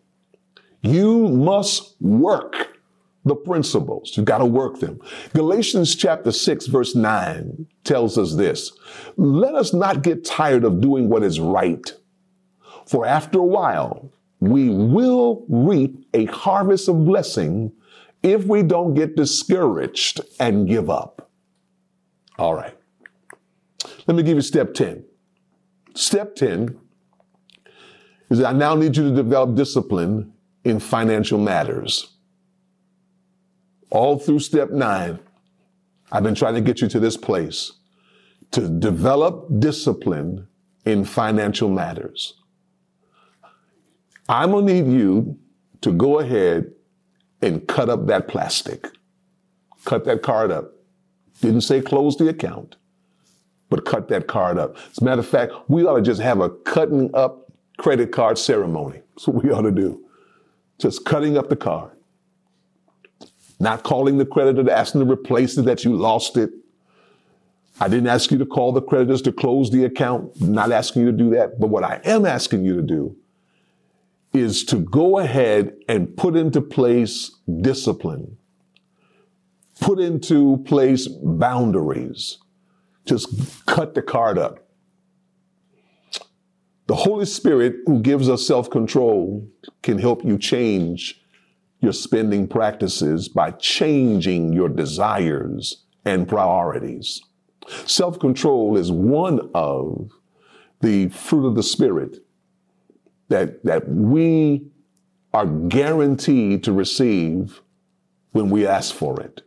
You 0.81 1.29
must 1.29 1.95
work 2.01 2.77
the 3.25 3.35
principles. 3.35 4.15
You've 4.15 4.25
got 4.25 4.39
to 4.39 4.45
work 4.45 4.79
them. 4.79 4.99
Galatians 5.33 5.95
chapter 5.95 6.31
6 6.31 6.67
verse 6.67 6.95
9 6.95 7.67
tells 7.83 8.17
us 8.17 8.35
this. 8.35 8.71
Let 9.17 9.55
us 9.55 9.73
not 9.73 10.01
get 10.01 10.25
tired 10.25 10.63
of 10.63 10.81
doing 10.81 11.09
what 11.09 11.23
is 11.23 11.39
right. 11.39 11.93
For 12.87 13.05
after 13.05 13.39
a 13.39 13.45
while, 13.45 14.11
we 14.39 14.69
will 14.69 15.45
reap 15.47 16.07
a 16.13 16.25
harvest 16.25 16.89
of 16.89 17.05
blessing 17.05 17.71
if 18.23 18.45
we 18.45 18.63
don't 18.63 18.93
get 18.95 19.15
discouraged 19.15 20.21
and 20.39 20.67
give 20.67 20.89
up. 20.89 21.29
All 22.37 22.55
right. 22.55 22.75
Let 24.07 24.17
me 24.17 24.23
give 24.23 24.35
you 24.35 24.41
step 24.41 24.73
10. 24.73 25.03
Step 25.93 26.35
10 26.35 26.79
is 28.29 28.41
I 28.41 28.53
now 28.53 28.75
need 28.75 28.97
you 28.97 29.09
to 29.09 29.15
develop 29.15 29.55
discipline 29.55 30.33
in 30.63 30.79
financial 30.79 31.37
matters. 31.37 32.15
All 33.91 34.17
through 34.17 34.39
step 34.39 34.71
nine, 34.71 35.19
I've 36.12 36.24
been 36.24 36.36
trying 36.36 36.55
to 36.55 36.62
get 36.62 36.81
you 36.81 36.88
to 36.88 37.00
this 37.00 37.17
place 37.17 37.74
to 38.51 38.67
develop 38.67 39.48
discipline 39.60 40.48
in 40.86 41.03
financial 41.03 41.69
matters. 41.69 42.33
I'm 44.27 44.51
going 44.51 44.65
to 44.67 44.74
need 44.74 44.91
you 44.91 45.38
to 45.81 45.91
go 45.91 46.19
ahead 46.19 46.71
and 47.41 47.67
cut 47.67 47.89
up 47.89 48.07
that 48.07 48.27
plastic. 48.27 48.88
Cut 49.83 50.05
that 50.05 50.21
card 50.21 50.51
up. 50.51 50.71
Didn't 51.41 51.62
say 51.62 51.81
close 51.81 52.17
the 52.17 52.29
account, 52.29 52.75
but 53.69 53.86
cut 53.86 54.07
that 54.10 54.27
card 54.27 54.57
up. 54.57 54.77
As 54.91 55.00
a 55.00 55.03
matter 55.03 55.21
of 55.21 55.27
fact, 55.27 55.53
we 55.67 55.86
ought 55.86 55.95
to 55.95 56.01
just 56.01 56.21
have 56.21 56.39
a 56.39 56.50
cutting 56.50 57.10
up 57.13 57.51
credit 57.77 58.12
card 58.12 58.38
ceremony. 58.38 59.01
That's 59.15 59.27
what 59.27 59.43
we 59.43 59.51
ought 59.51 59.63
to 59.63 59.71
do. 59.71 60.05
Just 60.77 61.03
cutting 61.03 61.38
up 61.38 61.50
the 61.50 61.55
card 61.55 61.91
not 63.62 63.84
calling 63.84 64.18
the 64.18 64.25
creditor 64.25 64.63
to 64.63 64.75
ask 64.75 64.94
them 64.94 65.06
to 65.06 65.12
replace 65.12 65.56
it, 65.58 65.65
that 65.65 65.86
you 65.86 65.96
lost 65.96 66.36
it. 66.36 66.50
I 67.80 67.88
didn't 67.88 68.08
ask 68.08 68.32
you 68.32 68.38
to 68.39 68.46
call 68.46 68.72
the 68.72 68.82
creditors 68.82 69.22
to 69.24 69.32
close 69.32 69.70
the 69.70 69.86
account, 69.86 70.41
not 70.41 70.72
asking 70.72 71.03
you 71.03 71.12
to 71.12 71.18
do 71.18 71.30
that. 71.32 71.60
But 71.60 71.68
what 71.68 71.84
I 71.84 72.01
am 72.03 72.25
asking 72.25 72.65
you 72.65 72.75
to 72.75 72.82
do 72.82 73.15
is 74.34 74.63
to 74.65 74.77
go 74.77 75.20
ahead 75.20 75.75
and 75.88 76.15
put 76.18 76.36
into 76.36 76.60
place 76.60 77.32
discipline, 77.62 78.38
put 79.80 80.00
into 80.00 80.58
place 80.65 81.08
boundaries. 81.08 82.39
Just 83.06 83.65
cut 83.65 83.94
the 83.94 84.01
card 84.01 84.38
up. 84.38 84.68
The 86.88 86.96
Holy 86.96 87.25
Spirit, 87.25 87.75
who 87.86 88.01
gives 88.01 88.27
us 88.27 88.46
self 88.46 88.70
control, 88.70 89.48
can 89.82 89.98
help 89.98 90.25
you 90.25 90.38
change 90.38 91.20
your 91.81 91.93
spending 91.93 92.47
practices 92.47 93.27
by 93.27 93.51
changing 93.51 94.53
your 94.53 94.69
desires 94.69 95.83
and 96.05 96.27
priorities. 96.27 97.21
Self 97.85 98.19
control 98.19 98.77
is 98.77 98.91
one 98.91 99.50
of 99.53 100.11
the 100.81 101.09
fruit 101.09 101.47
of 101.47 101.55
the 101.55 101.63
Spirit 101.63 102.17
that, 103.29 103.63
that 103.63 103.88
we 103.89 104.67
are 105.33 105.45
guaranteed 105.45 106.63
to 106.63 106.71
receive 106.71 107.61
when 108.31 108.50
we 108.50 108.67
ask 108.67 108.93
for 108.93 109.19
it. 109.21 109.41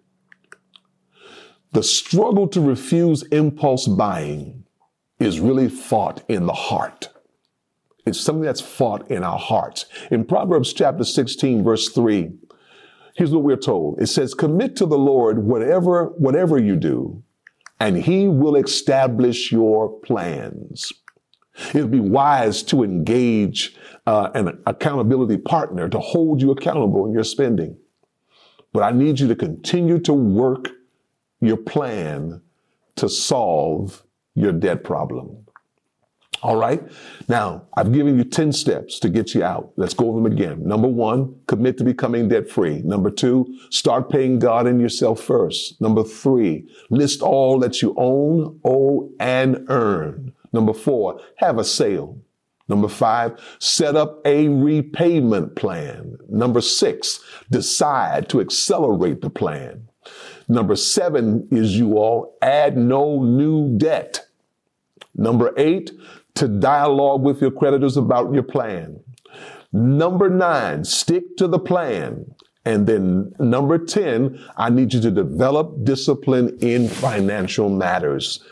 The 1.72 1.82
struggle 1.82 2.48
to 2.48 2.60
refuse 2.60 3.22
impulse 3.24 3.86
buying 3.86 4.64
is 5.18 5.40
really 5.40 5.68
fought 5.68 6.22
in 6.28 6.46
the 6.46 6.52
heart. 6.52 7.08
It's 8.06 8.20
something 8.20 8.44
that's 8.44 8.60
fought 8.60 9.10
in 9.10 9.24
our 9.24 9.38
hearts. 9.38 9.86
In 10.10 10.24
Proverbs 10.24 10.72
chapter 10.72 11.04
16, 11.04 11.64
verse 11.64 11.88
3, 11.88 12.32
here's 13.16 13.30
what 13.32 13.42
we're 13.42 13.56
told. 13.56 14.00
It 14.00 14.08
says, 14.08 14.34
commit 14.34 14.76
to 14.76 14.86
the 14.86 14.98
Lord 14.98 15.44
whatever, 15.44 16.06
whatever 16.18 16.58
you 16.58 16.76
do, 16.76 17.22
and 17.80 17.96
he 17.96 18.28
will 18.28 18.56
establish 18.56 19.50
your 19.50 19.98
plans. 20.00 20.92
It 21.72 21.80
would 21.80 21.90
be 21.90 22.00
wise 22.00 22.62
to 22.64 22.82
engage 22.82 23.76
uh, 24.06 24.30
an 24.34 24.60
accountability 24.66 25.38
partner 25.38 25.88
to 25.88 25.98
hold 25.98 26.42
you 26.42 26.50
accountable 26.50 27.06
in 27.06 27.12
your 27.12 27.24
spending. 27.24 27.76
But 28.72 28.82
I 28.82 28.90
need 28.90 29.20
you 29.20 29.28
to 29.28 29.36
continue 29.36 29.98
to 30.00 30.12
work 30.12 30.70
your 31.40 31.56
plan 31.56 32.42
to 32.96 33.08
solve 33.08 34.02
your 34.34 34.52
debt 34.52 34.82
problem. 34.82 35.43
All 36.44 36.56
right. 36.56 36.82
Now, 37.26 37.62
I've 37.74 37.90
given 37.90 38.18
you 38.18 38.24
10 38.24 38.52
steps 38.52 38.98
to 38.98 39.08
get 39.08 39.34
you 39.34 39.42
out. 39.42 39.72
Let's 39.76 39.94
go 39.94 40.08
over 40.10 40.20
them 40.20 40.30
again. 40.30 40.62
Number 40.62 40.86
one, 40.86 41.36
commit 41.46 41.78
to 41.78 41.84
becoming 41.84 42.28
debt 42.28 42.50
free. 42.50 42.82
Number 42.82 43.10
two, 43.10 43.46
start 43.70 44.10
paying 44.10 44.38
God 44.38 44.66
and 44.66 44.78
yourself 44.78 45.22
first. 45.22 45.80
Number 45.80 46.04
three, 46.04 46.68
list 46.90 47.22
all 47.22 47.58
that 47.60 47.80
you 47.80 47.94
own, 47.96 48.60
owe, 48.62 49.10
and 49.18 49.64
earn. 49.70 50.34
Number 50.52 50.74
four, 50.74 51.18
have 51.36 51.56
a 51.56 51.64
sale. 51.64 52.18
Number 52.68 52.88
five, 52.88 53.40
set 53.58 53.96
up 53.96 54.20
a 54.26 54.48
repayment 54.48 55.56
plan. 55.56 56.18
Number 56.28 56.60
six, 56.60 57.20
decide 57.50 58.28
to 58.28 58.42
accelerate 58.42 59.22
the 59.22 59.30
plan. 59.30 59.88
Number 60.46 60.76
seven 60.76 61.48
is 61.50 61.78
you 61.78 61.96
all 61.96 62.36
add 62.42 62.76
no 62.76 63.22
new 63.22 63.78
debt. 63.78 64.26
Number 65.14 65.52
eight, 65.56 65.92
to 66.34 66.48
dialogue 66.48 67.22
with 67.22 67.40
your 67.40 67.50
creditors 67.50 67.96
about 67.96 68.32
your 68.32 68.42
plan. 68.42 69.00
Number 69.72 70.28
nine, 70.28 70.84
stick 70.84 71.36
to 71.38 71.48
the 71.48 71.58
plan. 71.58 72.34
And 72.64 72.86
then 72.86 73.34
number 73.38 73.78
10, 73.78 74.38
I 74.56 74.70
need 74.70 74.94
you 74.94 75.00
to 75.02 75.10
develop 75.10 75.84
discipline 75.84 76.56
in 76.60 76.88
financial 76.88 77.68
matters. 77.68 78.42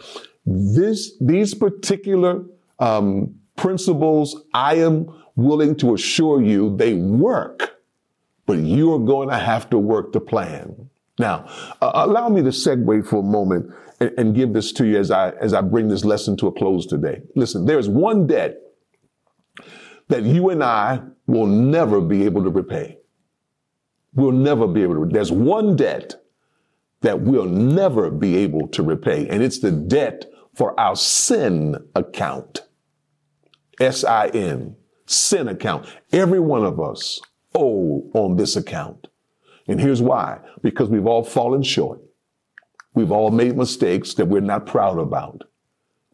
This, 0.45 1.17
these 1.21 1.55
particular 1.55 2.45
um, 2.79 3.35
principles, 3.57 4.45
I 4.53 4.77
am 4.77 5.09
willing 5.37 5.77
to 5.77 5.95
assure 5.95 6.43
you 6.43 6.77
they 6.77 6.95
work, 6.95 7.79
but 8.45 8.59
you 8.59 8.93
are 8.93 8.99
going 8.99 9.29
to 9.29 9.39
have 9.39 9.71
to 9.71 9.79
work 9.79 10.13
the 10.13 10.21
plan. 10.21 10.91
Now, 11.19 11.47
uh, 11.81 11.93
allow 11.95 12.29
me 12.29 12.43
to 12.43 12.49
segue 12.49 13.07
for 13.07 13.21
a 13.21 13.23
moment 13.23 13.71
and, 14.01 14.11
and 14.19 14.35
give 14.35 14.53
this 14.53 14.73
to 14.73 14.87
you 14.87 14.99
as 14.99 15.11
I, 15.11 15.31
as 15.31 15.53
I 15.53 15.61
bring 15.61 15.89
this 15.89 16.05
lesson 16.05 16.37
to 16.39 16.47
a 16.47 16.53
close 16.53 16.87
today. 16.87 17.23
Listen, 17.37 17.67
there's 17.67 17.89
one 17.89 18.27
debt 18.27 18.57
that 20.09 20.23
you 20.23 20.51
and 20.51 20.63
I 20.65 21.03
will 21.27 21.47
never 21.47 22.01
be 22.01 22.25
able 22.25 22.43
to 22.45 22.51
repay. 22.51 22.99
We'll 24.15 24.33
never 24.33 24.67
be 24.67 24.83
able 24.83 24.95
to. 24.95 25.07
There's 25.11 25.33
one 25.33 25.77
debt 25.77 26.17
that 27.01 27.21
we'll 27.21 27.47
never 27.47 28.11
be 28.11 28.37
able 28.37 28.69
to 28.69 28.83
repay, 28.83 29.29
and 29.29 29.43
it's 29.43 29.59
the 29.59 29.73
debt 29.73 30.27
for 30.55 30.79
our 30.79 30.95
sin 30.97 31.77
account. 31.95 32.63
S-I-N, 33.81 34.77
sin 35.07 35.49
account. 35.49 35.87
Every 36.13 36.41
one 36.41 36.65
of 36.65 36.79
us 36.79 37.21
owe 37.55 38.11
on 38.15 38.37
this 38.37 38.55
account. 38.55 39.02
And 39.69 39.81
here's 39.81 40.03
why. 40.03 40.39
Because 40.63 40.89
we've 40.89 41.07
all 41.07 41.25
fallen 41.25 41.63
short. 41.63 42.01
We've 42.95 43.13
all 43.13 43.31
made 43.31 43.57
mistakes 43.57 44.15
that 44.15 44.27
we're 44.27 44.41
not 44.41 44.67
proud 44.67 44.99
about. 44.99 45.45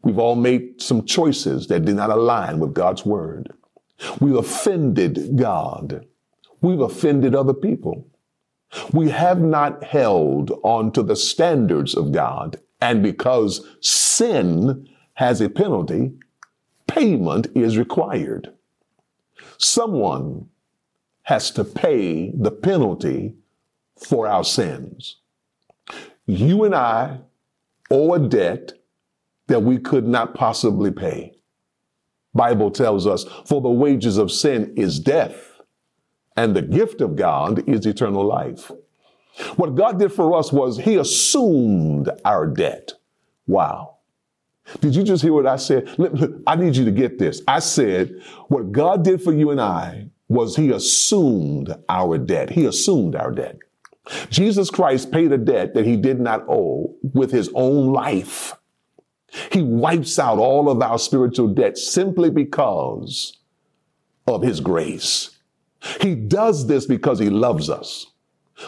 We've 0.02 0.18
all 0.18 0.36
made 0.36 0.80
some 0.80 1.04
choices 1.04 1.66
that 1.68 1.84
did 1.84 1.96
not 1.96 2.10
align 2.10 2.60
with 2.60 2.72
God's 2.74 3.04
word. 3.04 3.52
We've 4.20 4.36
offended 4.36 5.36
God. 5.36 6.06
We've 6.60 6.80
offended 6.80 7.34
other 7.34 7.54
people. 7.54 8.06
We 8.92 9.10
have 9.10 9.40
not 9.40 9.82
held 9.82 10.52
on 10.62 10.92
to 10.92 11.02
the 11.02 11.16
standards 11.16 11.94
of 11.94 12.12
God. 12.12 12.58
And 12.80 13.02
because 13.02 13.66
sin 13.80 14.88
has 15.14 15.40
a 15.40 15.48
penalty, 15.48 16.12
payment 16.86 17.48
is 17.54 17.76
required. 17.76 18.52
Someone 19.56 20.48
has 21.28 21.50
to 21.50 21.62
pay 21.62 22.32
the 22.34 22.50
penalty 22.50 23.34
for 24.02 24.26
our 24.26 24.42
sins. 24.42 25.16
You 26.24 26.64
and 26.64 26.74
I 26.74 27.18
owe 27.90 28.14
a 28.14 28.18
debt 28.18 28.72
that 29.46 29.62
we 29.62 29.76
could 29.76 30.08
not 30.08 30.34
possibly 30.34 30.90
pay. 30.90 31.34
Bible 32.32 32.70
tells 32.70 33.06
us, 33.06 33.26
for 33.44 33.60
the 33.60 33.68
wages 33.68 34.16
of 34.16 34.32
sin 34.32 34.72
is 34.74 34.98
death, 34.98 35.60
and 36.34 36.56
the 36.56 36.62
gift 36.62 37.02
of 37.02 37.14
God 37.14 37.68
is 37.68 37.84
eternal 37.84 38.24
life. 38.24 38.72
What 39.56 39.74
God 39.74 39.98
did 39.98 40.14
for 40.14 40.34
us 40.34 40.50
was 40.50 40.78
he 40.78 40.96
assumed 40.96 42.08
our 42.24 42.46
debt. 42.46 42.94
Wow. 43.46 43.98
Did 44.80 44.96
you 44.96 45.02
just 45.02 45.22
hear 45.22 45.34
what 45.34 45.46
I 45.46 45.56
said? 45.56 45.94
I 46.46 46.56
need 46.56 46.74
you 46.74 46.86
to 46.86 46.90
get 46.90 47.18
this. 47.18 47.42
I 47.46 47.58
said, 47.58 48.18
what 48.46 48.72
God 48.72 49.04
did 49.04 49.22
for 49.22 49.34
you 49.34 49.50
and 49.50 49.60
I 49.60 50.08
was 50.28 50.56
he 50.56 50.70
assumed 50.70 51.74
our 51.88 52.18
debt. 52.18 52.50
He 52.50 52.66
assumed 52.66 53.16
our 53.16 53.32
debt. 53.32 53.58
Jesus 54.30 54.70
Christ 54.70 55.10
paid 55.10 55.32
a 55.32 55.38
debt 55.38 55.74
that 55.74 55.86
he 55.86 55.96
did 55.96 56.20
not 56.20 56.44
owe 56.48 56.94
with 57.02 57.30
his 57.30 57.50
own 57.54 57.92
life. 57.92 58.54
He 59.52 59.62
wipes 59.62 60.18
out 60.18 60.38
all 60.38 60.70
of 60.70 60.80
our 60.80 60.98
spiritual 60.98 61.48
debt 61.48 61.76
simply 61.76 62.30
because 62.30 63.38
of 64.26 64.42
his 64.42 64.60
grace. 64.60 65.38
He 66.00 66.14
does 66.14 66.66
this 66.66 66.86
because 66.86 67.18
he 67.18 67.30
loves 67.30 67.70
us, 67.70 68.06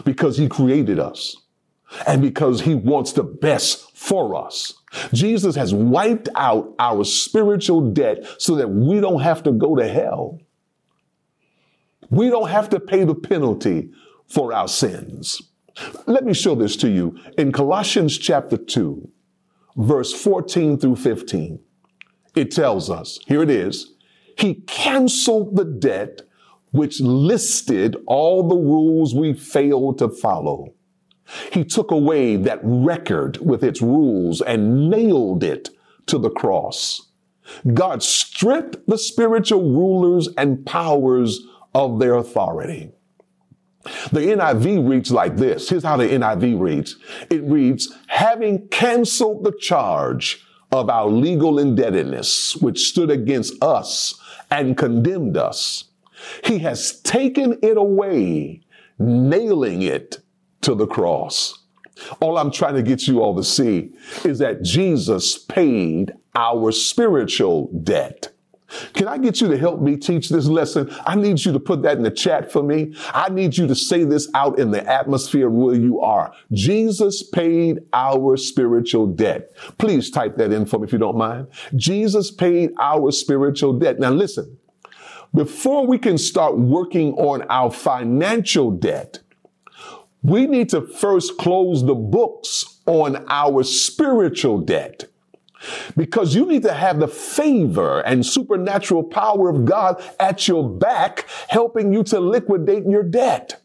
because 0.05 0.37
he 0.37 0.49
created 0.49 0.99
us, 0.99 1.37
and 2.07 2.23
because 2.23 2.61
he 2.61 2.75
wants 2.75 3.12
the 3.12 3.23
best 3.23 3.96
for 3.96 4.37
us. 4.37 4.75
Jesus 5.12 5.57
has 5.57 5.75
wiped 5.75 6.29
out 6.37 6.75
our 6.79 7.05
spiritual 7.05 7.90
debt 7.92 8.25
so 8.38 8.55
that 8.57 8.68
we 8.68 9.01
don't 9.01 9.23
have 9.23 9.42
to 9.44 9.53
go 9.53 9.77
to 9.77 9.88
hell. 9.88 10.40
We 12.11 12.29
don't 12.29 12.51
have 12.51 12.68
to 12.70 12.81
pay 12.81 13.05
the 13.05 13.14
penalty 13.14 13.90
for 14.29 14.53
our 14.53 14.68
sins. 14.68 15.40
Let 16.07 16.25
me 16.25 16.35
show 16.35 16.55
this 16.55 16.77
to 16.77 16.90
you 16.90 17.18
in 17.38 17.53
Colossians 17.53 18.18
chapter 18.18 18.57
2, 18.57 19.09
verse 19.77 20.12
14 20.12 20.79
through 20.79 20.96
15. 20.96 21.61
It 22.35 22.51
tells 22.51 22.90
us, 22.90 23.18
here 23.27 23.42
it 23.42 23.51
is, 23.51 23.94
he 24.37 24.57
canceled 24.66 25.57
the 25.57 25.64
debt 25.64 26.23
which 26.73 27.01
listed 27.01 27.96
all 28.07 28.49
the 28.49 28.57
rules 28.57 29.14
we 29.14 29.33
failed 29.33 29.99
to 29.99 30.09
follow 30.09 30.75
he 31.53 31.64
took 31.64 31.90
away 31.90 32.37
that 32.37 32.61
record 32.62 33.38
with 33.38 33.62
its 33.62 33.81
rules 33.81 34.40
and 34.40 34.90
nailed 34.90 35.44
it 35.44 35.68
to 36.07 36.18
the 36.18 36.31
cross. 36.31 37.09
God 37.75 38.03
stripped 38.03 38.87
the 38.87 38.99
spiritual 38.99 39.62
rulers 39.62 40.29
and 40.37 40.64
powers 40.64 41.40
of 41.74 41.98
their 41.98 42.14
authority. 42.14 42.92
The 44.12 44.20
NIV 44.20 44.88
reads 44.88 45.11
like 45.11 45.37
this. 45.37 45.68
Here's 45.68 45.85
how 45.85 45.96
the 45.96 46.09
NIV 46.09 46.61
reads. 46.61 46.96
It 47.30 47.42
reads, 47.44 47.96
having 48.09 48.68
canceled 48.68 49.44
the 49.44 49.52
charge 49.52 50.44
of 50.70 50.90
our 50.90 51.09
legal 51.09 51.59
indebtedness, 51.59 52.56
which 52.56 52.88
stood 52.88 53.11
against 53.11 53.62
us 53.62 54.20
and 54.50 54.76
condemned 54.76 55.37
us, 55.37 55.85
he 56.44 56.59
has 56.59 57.00
taken 57.00 57.59
it 57.62 57.76
away, 57.76 58.61
nailing 58.98 59.83
it 59.83 60.18
to 60.61 60.74
the 60.74 60.87
cross. 60.87 61.59
All 62.20 62.38
I'm 62.38 62.50
trying 62.50 62.74
to 62.74 62.83
get 62.83 63.06
you 63.06 63.22
all 63.22 63.35
to 63.37 63.44
see 63.44 63.92
is 64.24 64.38
that 64.38 64.62
Jesus 64.62 65.38
paid 65.38 66.12
our 66.35 66.72
spiritual 66.72 67.70
debt. 67.83 68.28
Can 68.94 69.09
I 69.09 69.18
get 69.18 69.40
you 69.40 69.48
to 69.48 69.59
help 69.59 69.80
me 69.80 69.96
teach 69.96 70.28
this 70.28 70.46
lesson? 70.46 70.94
I 71.06 71.16
need 71.16 71.44
you 71.44 71.52
to 71.52 71.61
put 71.61 71.83
that 71.83 71.96
in 71.96 72.02
the 72.02 72.11
chat 72.11 72.52
for 72.52 72.62
me. 72.62 72.94
I 73.12 73.28
need 73.28 73.56
you 73.56 73.66
to 73.66 73.74
say 73.74 74.04
this 74.04 74.28
out 74.35 74.59
in 74.59 74.70
the 74.70 74.87
atmosphere 74.88 75.50
where 75.50 75.74
you 75.74 76.00
are. 76.00 76.33
Jesus 76.52 77.22
paid 77.22 77.80
our 77.92 78.37
spiritual 78.37 79.06
debt. 79.06 79.50
Please 79.78 80.11
type 80.11 80.37
that 80.37 80.52
in 80.52 80.66
for 80.66 80.78
me 80.78 80.85
if 80.85 80.92
you 80.92 80.98
don't 80.98 81.16
mind. 81.16 81.48
Jesus 81.74 82.30
paid 82.30 82.70
our 82.78 83.11
spiritual 83.11 83.78
debt. 83.78 83.98
Now 83.98 84.11
listen, 84.11 84.59
before 85.35 85.87
we 85.87 85.98
can 85.98 86.18
start 86.18 86.59
working 86.59 87.14
on 87.14 87.42
our 87.42 87.70
financial 87.70 88.70
debt, 88.70 89.20
we 90.22 90.46
need 90.46 90.68
to 90.70 90.83
first 90.83 91.38
close 91.38 91.85
the 91.85 91.94
books 91.94 92.80
on 92.87 93.24
our 93.28 93.62
spiritual 93.62 94.59
debt. 94.59 95.10
Because 95.96 96.35
you 96.35 96.46
need 96.46 96.62
to 96.62 96.73
have 96.73 97.01
the 97.01 97.09
favor 97.09 98.01
and 98.01 98.25
supernatural 98.25 99.05
power 99.05 99.49
of 99.49 99.64
God 99.64 100.03
at 100.18 100.49
your 100.49 100.68
back, 100.68 101.27
helping 101.49 101.92
you 101.92 102.03
to 102.05 102.20
liquidate 102.20 102.85
your 102.87 103.03
debt. 103.03 103.61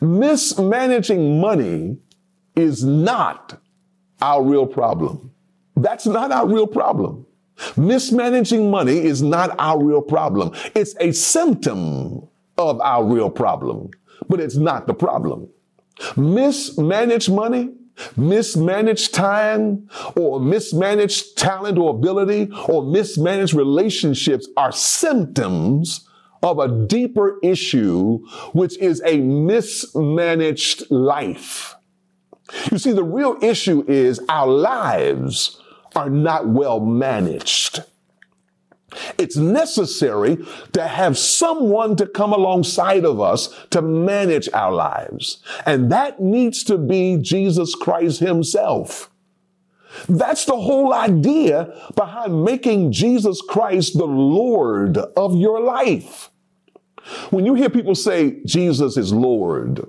Mismanaging 0.00 1.40
money 1.40 1.98
is 2.56 2.82
not 2.84 3.60
our 4.22 4.42
real 4.42 4.66
problem. 4.66 5.32
That's 5.76 6.06
not 6.06 6.32
our 6.32 6.46
real 6.46 6.66
problem. 6.66 7.26
Mismanaging 7.76 8.70
money 8.70 8.98
is 8.98 9.22
not 9.22 9.54
our 9.58 9.82
real 9.82 10.00
problem. 10.00 10.52
It's 10.74 10.94
a 10.98 11.12
symptom 11.12 12.28
of 12.56 12.80
our 12.80 13.04
real 13.04 13.30
problem 13.30 13.90
but 14.30 14.40
it's 14.40 14.56
not 14.56 14.86
the 14.86 14.94
problem. 14.94 15.48
Mismanaged 16.16 17.30
money, 17.30 17.72
mismanaged 18.16 19.14
time, 19.14 19.88
or 20.16 20.40
mismanaged 20.40 21.36
talent 21.36 21.78
or 21.78 21.90
ability, 21.90 22.50
or 22.68 22.82
mismanaged 22.82 23.54
relationships 23.54 24.48
are 24.56 24.72
symptoms 24.72 26.06
of 26.42 26.58
a 26.58 26.86
deeper 26.86 27.38
issue, 27.42 28.18
which 28.52 28.78
is 28.78 29.02
a 29.04 29.18
mismanaged 29.18 30.90
life. 30.90 31.74
You 32.70 32.78
see, 32.78 32.92
the 32.92 33.04
real 33.04 33.36
issue 33.42 33.84
is 33.86 34.20
our 34.28 34.46
lives 34.46 35.60
are 35.94 36.10
not 36.10 36.48
well 36.48 36.80
managed. 36.80 37.84
It's 39.18 39.36
necessary 39.36 40.38
to 40.72 40.86
have 40.86 41.16
someone 41.16 41.96
to 41.96 42.06
come 42.06 42.32
alongside 42.32 43.04
of 43.04 43.20
us 43.20 43.54
to 43.70 43.82
manage 43.82 44.48
our 44.52 44.72
lives. 44.72 45.42
And 45.66 45.90
that 45.92 46.20
needs 46.20 46.64
to 46.64 46.78
be 46.78 47.18
Jesus 47.20 47.74
Christ 47.74 48.20
himself. 48.20 49.10
That's 50.08 50.44
the 50.44 50.56
whole 50.56 50.94
idea 50.94 51.74
behind 51.94 52.44
making 52.44 52.92
Jesus 52.92 53.40
Christ 53.42 53.98
the 53.98 54.06
Lord 54.06 54.96
of 54.98 55.36
your 55.36 55.60
life. 55.60 56.30
When 57.30 57.44
you 57.44 57.54
hear 57.54 57.70
people 57.70 57.94
say 57.94 58.40
Jesus 58.44 58.96
is 58.96 59.12
Lord, 59.12 59.86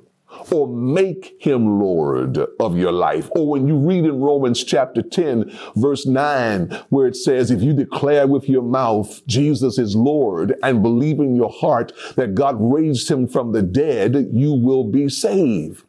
or 0.52 0.68
make 0.68 1.36
him 1.40 1.80
Lord 1.80 2.38
of 2.60 2.78
your 2.78 2.92
life. 2.92 3.30
Or 3.36 3.50
when 3.50 3.68
you 3.68 3.78
read 3.78 4.06
in 4.06 4.20
Romans 4.20 4.64
chapter 4.64 5.02
10, 5.02 5.52
verse 5.76 6.06
9, 6.06 6.70
where 6.90 7.08
it 7.08 7.16
says, 7.16 7.52
if 7.52 7.62
you 7.62 7.74
declare 7.74 8.28
with 8.28 8.48
your 8.48 8.64
mouth 8.64 9.26
Jesus 9.28 9.78
is 9.78 9.96
Lord 9.96 10.56
and 10.64 10.82
believe 10.82 11.20
in 11.20 11.36
your 11.36 11.52
heart 11.52 11.92
that 12.16 12.36
God 12.36 12.56
raised 12.60 13.10
him 13.10 13.28
from 13.28 13.52
the 13.52 13.62
dead, 13.62 14.30
you 14.32 14.54
will 14.54 14.86
be 14.86 15.10
saved. 15.10 15.84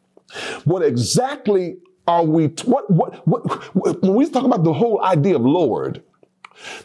What 0.65 0.83
exactly 0.83 1.77
are 2.07 2.23
we, 2.25 2.47
what, 2.65 2.89
what, 2.89 3.27
what, 3.27 4.03
when 4.03 4.15
we 4.15 4.29
talk 4.29 4.43
about 4.43 4.63
the 4.63 4.73
whole 4.73 5.01
idea 5.03 5.35
of 5.35 5.43
Lord, 5.43 6.03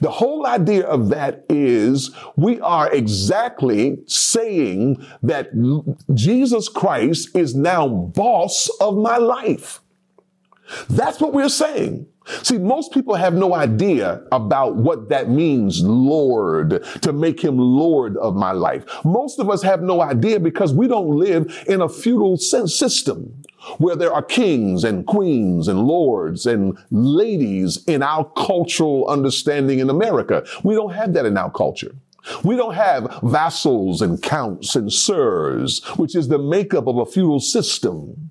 the 0.00 0.10
whole 0.10 0.46
idea 0.46 0.86
of 0.86 1.08
that 1.10 1.44
is 1.48 2.10
we 2.36 2.60
are 2.60 2.92
exactly 2.92 3.98
saying 4.06 5.04
that 5.22 5.50
Jesus 6.14 6.68
Christ 6.68 7.36
is 7.36 7.54
now 7.54 7.88
boss 7.88 8.68
of 8.80 8.96
my 8.96 9.16
life. 9.16 9.80
That's 10.88 11.20
what 11.20 11.32
we're 11.32 11.48
saying. 11.48 12.06
See, 12.42 12.58
most 12.58 12.92
people 12.92 13.14
have 13.14 13.34
no 13.34 13.54
idea 13.54 14.22
about 14.32 14.76
what 14.76 15.08
that 15.08 15.30
means, 15.30 15.82
Lord, 15.82 16.84
to 17.02 17.12
make 17.12 17.42
him 17.42 17.58
Lord 17.58 18.16
of 18.18 18.36
my 18.36 18.52
life. 18.52 18.84
Most 19.04 19.38
of 19.38 19.48
us 19.48 19.62
have 19.62 19.82
no 19.82 20.02
idea 20.02 20.38
because 20.38 20.74
we 20.74 20.88
don't 20.88 21.10
live 21.10 21.64
in 21.66 21.80
a 21.80 21.88
feudal 21.88 22.36
system 22.36 23.42
where 23.78 23.96
there 23.96 24.12
are 24.12 24.22
kings 24.22 24.84
and 24.84 25.06
queens 25.06 25.68
and 25.68 25.80
lords 25.86 26.46
and 26.46 26.78
ladies 26.90 27.84
in 27.86 28.02
our 28.02 28.24
cultural 28.36 29.08
understanding 29.08 29.78
in 29.78 29.90
America. 29.90 30.44
We 30.62 30.74
don't 30.74 30.92
have 30.92 31.12
that 31.14 31.26
in 31.26 31.36
our 31.36 31.50
culture. 31.50 31.94
We 32.44 32.56
don't 32.56 32.74
have 32.74 33.20
vassals 33.22 34.02
and 34.02 34.22
counts 34.22 34.76
and 34.76 34.92
sirs, 34.92 35.82
which 35.96 36.14
is 36.14 36.28
the 36.28 36.38
makeup 36.38 36.86
of 36.86 36.98
a 36.98 37.06
feudal 37.06 37.40
system. 37.40 38.30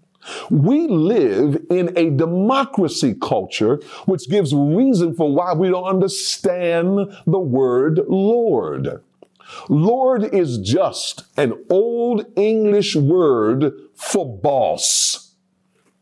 We 0.49 0.87
live 0.87 1.65
in 1.69 1.97
a 1.97 2.09
democracy 2.09 3.15
culture, 3.21 3.81
which 4.05 4.29
gives 4.29 4.53
reason 4.53 5.15
for 5.15 5.31
why 5.31 5.53
we 5.53 5.69
don't 5.69 5.85
understand 5.85 7.11
the 7.25 7.39
word 7.39 8.01
Lord. 8.07 9.01
Lord 9.69 10.23
is 10.33 10.57
just 10.57 11.25
an 11.37 11.53
old 11.69 12.25
English 12.35 12.95
word 12.95 13.73
for 13.95 14.37
boss, 14.37 15.33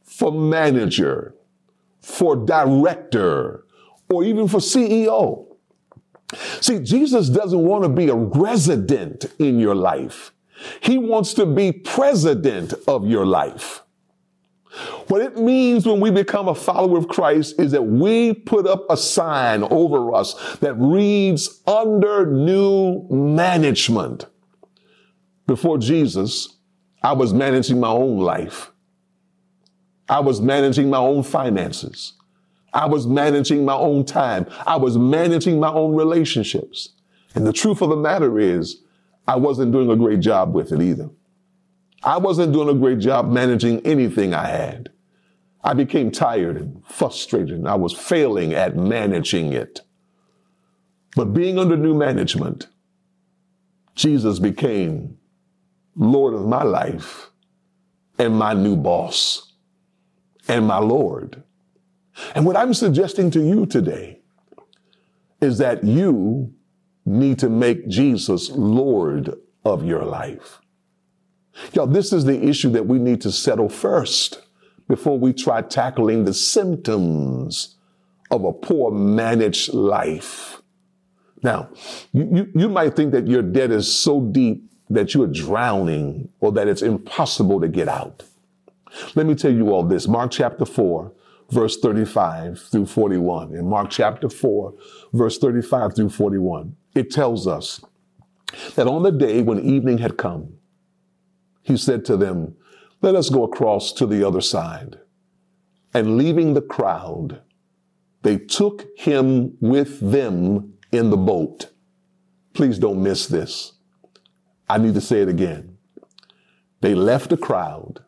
for 0.04 0.32
manager, 0.32 1.36
for 2.02 2.36
director, 2.36 3.66
or 4.10 4.24
even 4.24 4.48
for 4.48 4.60
CEO. 4.60 5.46
See, 6.62 6.80
Jesus 6.80 7.30
doesn't 7.30 7.64
want 7.64 7.84
to 7.84 7.90
be 7.90 8.10
a 8.10 8.16
resident 8.16 9.26
in 9.40 9.60
your 9.60 9.76
life. 9.76 10.32
He 10.82 10.98
wants 10.98 11.34
to 11.36 11.46
be 11.46 11.72
president 11.72 12.74
of 12.88 13.08
your 13.08 13.26
life. 13.26 13.84
What 15.08 15.22
it 15.22 15.38
means 15.38 15.86
when 15.86 16.00
we 16.00 16.10
become 16.10 16.48
a 16.48 16.56
follower 16.56 16.98
of 16.98 17.08
Christ 17.08 17.60
is 17.60 17.72
that 17.74 17.84
we 17.84 18.34
put 18.34 18.66
up 18.66 18.86
a 18.90 18.98
sign 18.98 19.64
over 19.64 20.16
us 20.16 20.58
that 20.62 20.74
reads 20.76 21.62
under 21.68 22.26
new 22.26 23.08
management. 23.10 24.26
Before 25.46 25.78
Jesus, 25.78 26.58
I 27.04 27.14
was 27.14 27.34
managing 27.34 27.80
my 27.80 27.90
own 27.90 28.18
life. 28.18 28.72
I 30.10 30.22
was 30.22 30.42
managing 30.42 30.90
my 30.90 30.98
own 30.98 31.22
finances. 31.22 32.14
I 32.74 32.88
was 32.88 33.06
managing 33.06 33.64
my 33.64 33.76
own 33.76 34.06
time. 34.06 34.48
I 34.66 34.78
was 34.78 34.98
managing 34.98 35.60
my 35.60 35.72
own 35.72 35.96
relationships. 35.96 36.90
And 37.36 37.46
the 37.46 37.54
truth 37.54 37.82
of 37.82 37.90
the 37.90 37.96
matter 37.96 38.40
is, 38.40 38.82
I 39.28 39.36
wasn't 39.36 39.72
doing 39.72 39.90
a 39.90 39.96
great 39.96 40.20
job 40.20 40.54
with 40.54 40.72
it 40.72 40.82
either. 40.82 41.10
I 42.04 42.18
wasn't 42.18 42.54
doing 42.54 42.70
a 42.70 42.80
great 42.80 43.00
job 43.00 43.32
managing 43.32 43.86
anything 43.86 44.34
I 44.34 44.48
had. 44.48 44.90
I 45.66 45.74
became 45.74 46.12
tired 46.12 46.58
and 46.58 46.86
frustrated 46.86 47.58
and 47.58 47.68
I 47.68 47.74
was 47.74 47.92
failing 47.92 48.54
at 48.54 48.78
managing 48.78 49.52
it. 49.52 49.82
But 51.16 51.34
being 51.34 51.58
under 51.58 51.76
new 51.76 51.96
management, 51.96 52.68
Jesus 53.96 54.38
became 54.38 55.18
Lord 55.96 56.36
of 56.36 56.46
my 56.46 56.62
life 56.62 57.32
and 58.20 58.38
my 58.38 58.54
new 58.54 58.76
boss 58.76 59.54
and 60.48 60.68
my 60.68 60.78
Lord. 60.78 61.42
And 62.36 62.46
what 62.46 62.56
I'm 62.56 62.76
suggesting 62.76 63.32
to 63.32 63.42
you 63.42 63.66
today 63.66 64.20
is 65.42 65.58
that 65.58 65.84
you 65.84 66.54
need 67.08 67.40
to 67.40 67.50
make 67.50 67.88
Jesus 67.88 68.52
Lord 68.52 69.34
of 69.64 69.84
your 69.84 70.06
life. 70.06 70.60
Y'all, 71.74 71.88
this 71.88 72.14
is 72.14 72.26
the 72.26 72.44
issue 72.44 72.70
that 72.70 72.86
we 72.86 73.00
need 73.00 73.22
to 73.22 73.32
settle 73.32 73.70
first 73.70 74.45
before 74.88 75.18
we 75.18 75.34
try 75.34 75.62
tackling 75.62 76.26
the 76.26 76.34
symptoms 76.34 77.76
of 78.32 78.44
a 78.44 78.54
poor 78.54 78.92
managed 78.92 79.74
life. 79.74 80.62
Now, 81.44 81.70
you, 82.12 82.52
you, 82.56 82.70
might 82.70 82.96
think 82.96 83.12
that 83.12 83.28
your 83.28 83.42
debt 83.42 83.72
is 83.72 83.94
so 83.94 84.22
deep 84.22 84.64
that 84.90 85.14
you 85.14 85.24
are 85.24 85.28
drowning 85.28 86.30
or 86.40 86.52
that 86.54 86.68
it's 86.68 86.82
impossible 86.82 87.62
to 87.62 87.68
get 87.68 87.88
out. 87.88 88.24
Let 89.16 89.26
me 89.26 89.36
tell 89.36 89.52
you 89.52 89.72
all 89.72 89.84
this. 89.84 90.08
Mark 90.08 90.32
chapter 90.32 90.66
4, 90.66 91.12
verse 91.52 91.78
35 91.78 92.60
through 92.60 92.86
41. 92.88 93.56
In 93.56 93.70
Mark 93.70 93.90
chapter 93.90 94.30
4, 94.30 94.74
verse 95.14 95.38
35 95.38 95.96
through 95.96 96.10
41, 96.10 96.76
it 96.96 97.12
tells 97.12 97.48
us 97.48 97.84
that 98.76 98.88
on 98.88 99.04
the 99.04 99.12
day 99.12 99.42
when 99.42 99.60
evening 99.60 100.00
had 100.00 100.18
come, 100.18 100.56
he 101.62 101.78
said 101.78 102.06
to 102.06 102.18
them, 102.18 102.56
Let 103.06 103.14
us 103.14 103.30
go 103.30 103.44
across 103.44 103.94
to 103.94 104.08
the 104.08 104.28
other 104.28 104.42
side. 104.42 104.98
And 105.94 106.18
leaving 106.18 106.56
the 106.56 106.62
crowd, 106.62 107.40
they 108.24 108.40
took 108.40 108.88
him 108.98 109.58
with 109.62 110.00
them 110.00 110.74
in 110.92 111.12
the 111.12 111.18
boat. 111.18 111.70
Please 112.56 112.80
don't 112.80 113.04
miss 113.04 113.28
this. 113.28 113.74
I 114.68 114.80
need 114.80 114.96
to 114.96 115.02
say 115.02 115.22
it 115.22 115.30
again. 115.30 115.78
They 116.82 116.96
left 116.96 117.30
the 117.30 117.38
crowd 117.38 118.04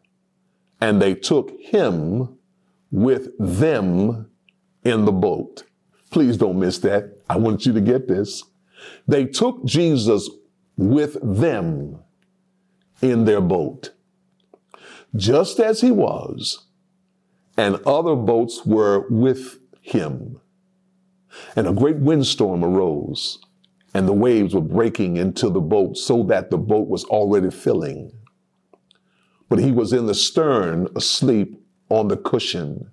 and 0.81 0.99
they 0.99 1.13
took 1.13 1.51
him 1.61 2.39
with 2.89 3.29
them 3.37 4.31
in 4.83 5.05
the 5.05 5.11
boat. 5.11 5.65
Please 6.09 6.37
don't 6.37 6.57
miss 6.57 6.79
that. 6.79 7.21
I 7.29 7.37
want 7.37 7.67
you 7.67 7.73
to 7.73 7.81
get 7.81 8.07
this. 8.07 8.43
They 9.07 9.25
took 9.25 9.63
Jesus 9.63 10.27
with 10.75 11.19
them 11.21 11.99
in 13.03 13.25
their 13.25 13.41
boat, 13.41 13.91
just 15.15 15.59
as 15.59 15.81
he 15.81 15.91
was, 15.91 16.65
and 17.55 17.75
other 17.85 18.15
boats 18.15 18.65
were 18.65 19.05
with 19.09 19.59
him. 19.81 20.39
And 21.55 21.67
a 21.67 21.73
great 21.73 21.97
windstorm 21.97 22.63
arose, 22.63 23.39
and 23.93 24.07
the 24.07 24.13
waves 24.13 24.53
were 24.53 24.61
breaking 24.61 25.17
into 25.17 25.49
the 25.49 25.61
boat 25.61 25.97
so 25.97 26.23
that 26.23 26.49
the 26.51 26.57
boat 26.57 26.87
was 26.87 27.03
already 27.05 27.51
filling. 27.51 28.11
But 29.49 29.59
he 29.59 29.71
was 29.71 29.93
in 29.93 30.07
the 30.07 30.15
stern, 30.15 30.87
asleep 30.95 31.61
on 31.89 32.07
the 32.09 32.17
cushion. 32.17 32.91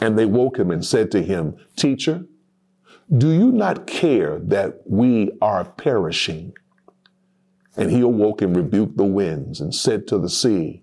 And 0.00 0.18
they 0.18 0.26
woke 0.26 0.58
him 0.58 0.70
and 0.70 0.84
said 0.84 1.10
to 1.12 1.22
him, 1.22 1.56
Teacher, 1.74 2.26
do 3.14 3.30
you 3.30 3.50
not 3.50 3.86
care 3.86 4.38
that 4.40 4.80
we 4.84 5.30
are 5.40 5.64
perishing? 5.64 6.52
And 7.76 7.90
he 7.90 8.00
awoke 8.00 8.42
and 8.42 8.54
rebuked 8.54 8.96
the 8.96 9.04
winds 9.04 9.60
and 9.60 9.74
said 9.74 10.06
to 10.08 10.18
the 10.18 10.28
sea, 10.28 10.82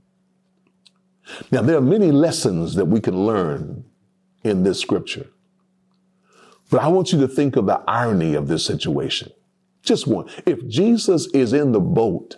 Now, 1.51 1.61
there 1.61 1.77
are 1.77 1.81
many 1.81 2.11
lessons 2.11 2.75
that 2.75 2.85
we 2.85 2.99
can 2.99 3.25
learn 3.25 3.85
in 4.43 4.63
this 4.63 4.79
scripture. 4.79 5.27
But 6.69 6.81
I 6.81 6.87
want 6.87 7.11
you 7.11 7.19
to 7.19 7.27
think 7.27 7.55
of 7.55 7.65
the 7.65 7.83
irony 7.87 8.33
of 8.33 8.47
this 8.47 8.65
situation. 8.65 9.31
Just 9.83 10.07
one. 10.07 10.29
If 10.45 10.67
Jesus 10.67 11.27
is 11.33 11.53
in 11.53 11.71
the 11.71 11.79
boat, 11.79 12.37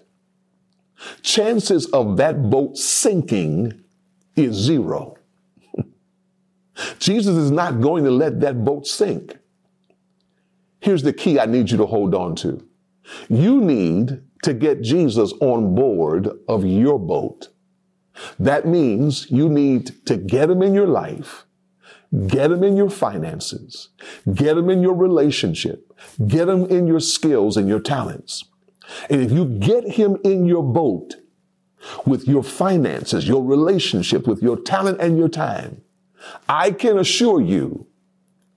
chances 1.21 1.85
of 1.87 2.17
that 2.17 2.49
boat 2.49 2.77
sinking 2.77 3.83
is 4.35 4.55
zero. 4.55 5.17
Jesus 6.99 7.35
is 7.35 7.51
not 7.51 7.81
going 7.81 8.03
to 8.05 8.11
let 8.11 8.39
that 8.41 8.63
boat 8.63 8.87
sink. 8.87 9.37
Here's 10.79 11.03
the 11.03 11.13
key 11.13 11.39
I 11.39 11.45
need 11.45 11.69
you 11.69 11.77
to 11.77 11.85
hold 11.85 12.15
on 12.15 12.35
to. 12.37 12.65
You 13.29 13.61
need 13.61 14.21
to 14.43 14.53
get 14.53 14.81
Jesus 14.81 15.31
on 15.39 15.75
board 15.75 16.29
of 16.47 16.65
your 16.65 16.99
boat. 16.99 17.49
That 18.39 18.67
means 18.67 19.29
you 19.31 19.49
need 19.49 20.05
to 20.05 20.17
get 20.17 20.49
him 20.49 20.61
in 20.61 20.73
your 20.73 20.87
life, 20.87 21.45
get 22.27 22.51
him 22.51 22.63
in 22.63 22.77
your 22.77 22.89
finances, 22.89 23.89
get 24.33 24.57
him 24.57 24.69
in 24.69 24.81
your 24.81 24.93
relationship, 24.93 25.91
get 26.27 26.47
him 26.47 26.65
in 26.65 26.87
your 26.87 26.99
skills 26.99 27.57
and 27.57 27.67
your 27.67 27.79
talents. 27.79 28.45
And 29.09 29.21
if 29.21 29.31
you 29.31 29.45
get 29.45 29.87
him 29.87 30.17
in 30.23 30.45
your 30.45 30.63
boat 30.63 31.15
with 32.05 32.27
your 32.27 32.43
finances, 32.43 33.27
your 33.27 33.43
relationship, 33.43 34.27
with 34.27 34.41
your 34.41 34.57
talent 34.57 35.01
and 35.01 35.17
your 35.17 35.29
time, 35.29 35.81
I 36.47 36.71
can 36.71 36.97
assure 36.97 37.41
you 37.41 37.87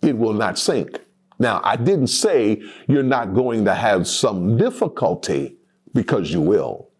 it 0.03 0.17
will 0.17 0.35
not 0.35 0.59
sink. 0.59 1.01
Now, 1.39 1.61
I 1.65 1.77
didn't 1.77 2.09
say 2.09 2.63
you're 2.89 3.03
not 3.03 3.35
going 3.35 3.65
to 3.65 3.75
have 3.75 4.07
some 4.07 4.57
difficulty 4.57 5.57
because 5.93 6.31
you 6.31 6.41
will, 6.41 6.91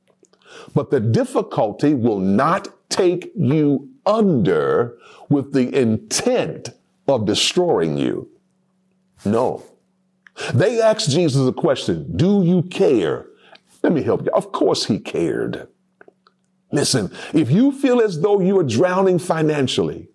but 0.75 0.91
the 0.91 1.01
difficulty 1.01 1.95
will 1.95 2.19
not 2.19 2.69
take 2.89 3.33
you 3.37 3.89
under 4.05 4.97
with 5.29 5.53
the 5.53 5.75
intent 5.75 6.71
of 7.09 7.27
destroying 7.27 7.99
you. 7.99 8.29
No. 9.25 9.65
They 10.53 10.81
asked 10.81 11.11
Jesus 11.11 11.49
a 11.49 11.53
question 11.53 12.17
Do 12.17 12.43
you 12.45 12.63
care? 12.63 13.27
Let 13.83 13.93
me 13.93 14.03
help 14.03 14.25
you. 14.25 14.31
Of 14.33 14.53
course, 14.53 14.85
he 14.87 14.99
cared. 14.99 15.69
Listen, 16.73 17.11
if 17.33 17.51
you 17.51 17.73
feel 17.73 18.01
as 18.01 18.21
though 18.21 18.41
you 18.41 18.59
are 18.59 18.65
drowning 18.65 19.19
financially, 19.19 20.09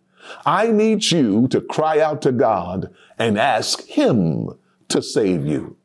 I 0.45 0.67
need 0.67 1.09
you 1.09 1.47
to 1.49 1.61
cry 1.61 1.99
out 1.99 2.21
to 2.23 2.31
God 2.31 2.93
and 3.17 3.39
ask 3.39 3.85
Him 3.85 4.49
to 4.89 5.01
save 5.01 5.45
you. 5.45 5.77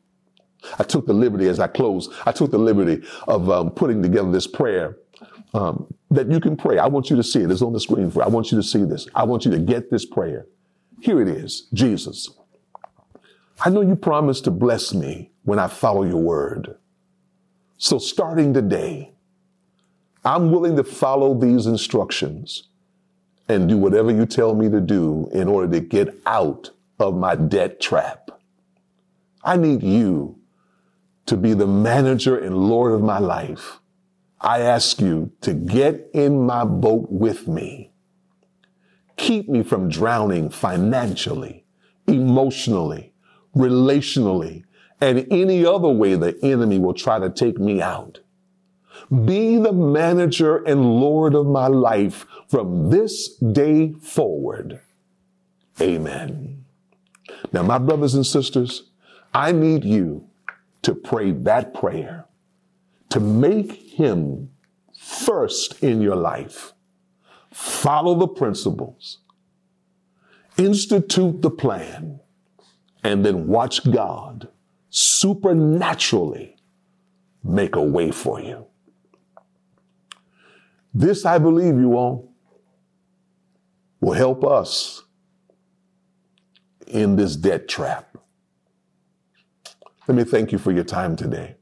I 0.79 0.83
took 0.83 1.05
the 1.05 1.13
liberty 1.13 1.47
as 1.47 1.59
I 1.59 1.67
close, 1.67 2.09
I 2.25 2.31
took 2.31 2.51
the 2.51 2.57
liberty 2.57 3.05
of 3.27 3.49
um, 3.49 3.71
putting 3.71 4.01
together 4.01 4.31
this 4.31 4.47
prayer 4.47 4.97
um, 5.53 5.87
that 6.11 6.29
you 6.29 6.39
can 6.39 6.57
pray. 6.57 6.77
I 6.77 6.87
want 6.87 7.09
you 7.09 7.15
to 7.15 7.23
see 7.23 7.41
it. 7.41 7.51
It's 7.51 7.61
on 7.61 7.73
the 7.73 7.79
screen 7.79 8.11
for. 8.11 8.19
you. 8.19 8.25
I 8.25 8.27
want 8.29 8.51
you 8.51 8.57
to 8.57 8.63
see 8.63 8.83
this. 8.83 9.07
I 9.15 9.23
want 9.23 9.45
you 9.45 9.51
to 9.51 9.59
get 9.59 9.89
this 9.89 10.05
prayer. 10.05 10.47
Here 10.99 11.21
it 11.21 11.27
is. 11.27 11.67
Jesus. 11.73 12.29
I 13.59 13.69
know 13.69 13.81
you 13.81 13.95
promised 13.95 14.43
to 14.43 14.51
bless 14.51 14.93
me 14.93 15.31
when 15.43 15.59
I 15.59 15.67
follow 15.67 16.03
your 16.03 16.21
word. 16.21 16.75
So 17.77 17.97
starting 17.97 18.53
today, 18.53 19.13
I'm 20.23 20.51
willing 20.51 20.75
to 20.75 20.83
follow 20.83 21.33
these 21.33 21.65
instructions 21.65 22.67
and 23.47 23.69
do 23.69 23.77
whatever 23.77 24.11
you 24.11 24.25
tell 24.25 24.53
me 24.55 24.69
to 24.69 24.81
do 24.81 25.29
in 25.31 25.47
order 25.47 25.71
to 25.73 25.79
get 25.79 26.15
out 26.25 26.71
of 26.99 27.15
my 27.15 27.35
debt 27.35 27.79
trap. 27.79 28.29
I 29.43 29.55
need 29.55 29.83
you 29.83 30.36
to 31.27 31.37
be 31.37 31.53
the 31.53 31.67
manager 31.67 32.37
and 32.37 32.57
Lord 32.57 32.93
of 32.93 33.01
my 33.01 33.19
life. 33.19 33.79
I 34.39 34.61
ask 34.61 34.99
you 34.99 35.31
to 35.41 35.53
get 35.53 36.09
in 36.13 36.45
my 36.45 36.63
boat 36.63 37.07
with 37.11 37.47
me. 37.47 37.91
Keep 39.17 39.49
me 39.49 39.63
from 39.63 39.89
drowning 39.89 40.49
financially, 40.49 41.65
emotionally, 42.07 43.13
relationally, 43.55 44.63
and 45.01 45.27
any 45.31 45.65
other 45.65 45.89
way 45.89 46.15
the 46.15 46.37
enemy 46.43 46.79
will 46.79 46.93
try 46.93 47.19
to 47.19 47.29
take 47.29 47.59
me 47.59 47.81
out. 47.81 48.19
Be 49.25 49.57
the 49.57 49.73
manager 49.73 50.57
and 50.57 50.83
Lord 50.83 51.35
of 51.35 51.45
my 51.45 51.67
life 51.67 52.25
from 52.47 52.89
this 52.89 53.35
day 53.37 53.93
forward. 53.93 54.81
Amen. 55.81 56.65
Now, 57.51 57.63
my 57.63 57.77
brothers 57.77 58.15
and 58.15 58.25
sisters, 58.25 58.83
I 59.33 59.51
need 59.51 59.83
you 59.83 60.27
to 60.81 60.95
pray 60.95 61.31
that 61.31 61.73
prayer, 61.73 62.25
to 63.09 63.19
make 63.19 63.71
him 63.71 64.49
first 64.97 65.81
in 65.83 66.01
your 66.01 66.15
life. 66.15 66.73
Follow 67.51 68.15
the 68.15 68.27
principles, 68.27 69.19
institute 70.57 71.41
the 71.41 71.49
plan, 71.49 72.19
and 73.03 73.25
then 73.25 73.47
watch 73.47 73.89
God 73.89 74.47
supernaturally 74.89 76.55
make 77.43 77.75
a 77.75 77.81
way 77.81 78.11
for 78.11 78.39
you. 78.39 78.65
This, 80.93 81.25
I 81.25 81.37
believe, 81.37 81.75
you 81.75 81.95
all, 81.95 82.33
will 83.99 84.13
help 84.13 84.43
us 84.43 85.03
in 86.87 87.15
this 87.15 87.35
debt 87.35 87.67
trap. 87.67 88.06
Let 90.07 90.15
me 90.15 90.23
thank 90.23 90.53
you 90.53 90.57
for 90.57 90.71
your 90.71 90.85
time 90.85 91.17
today. 91.17 91.57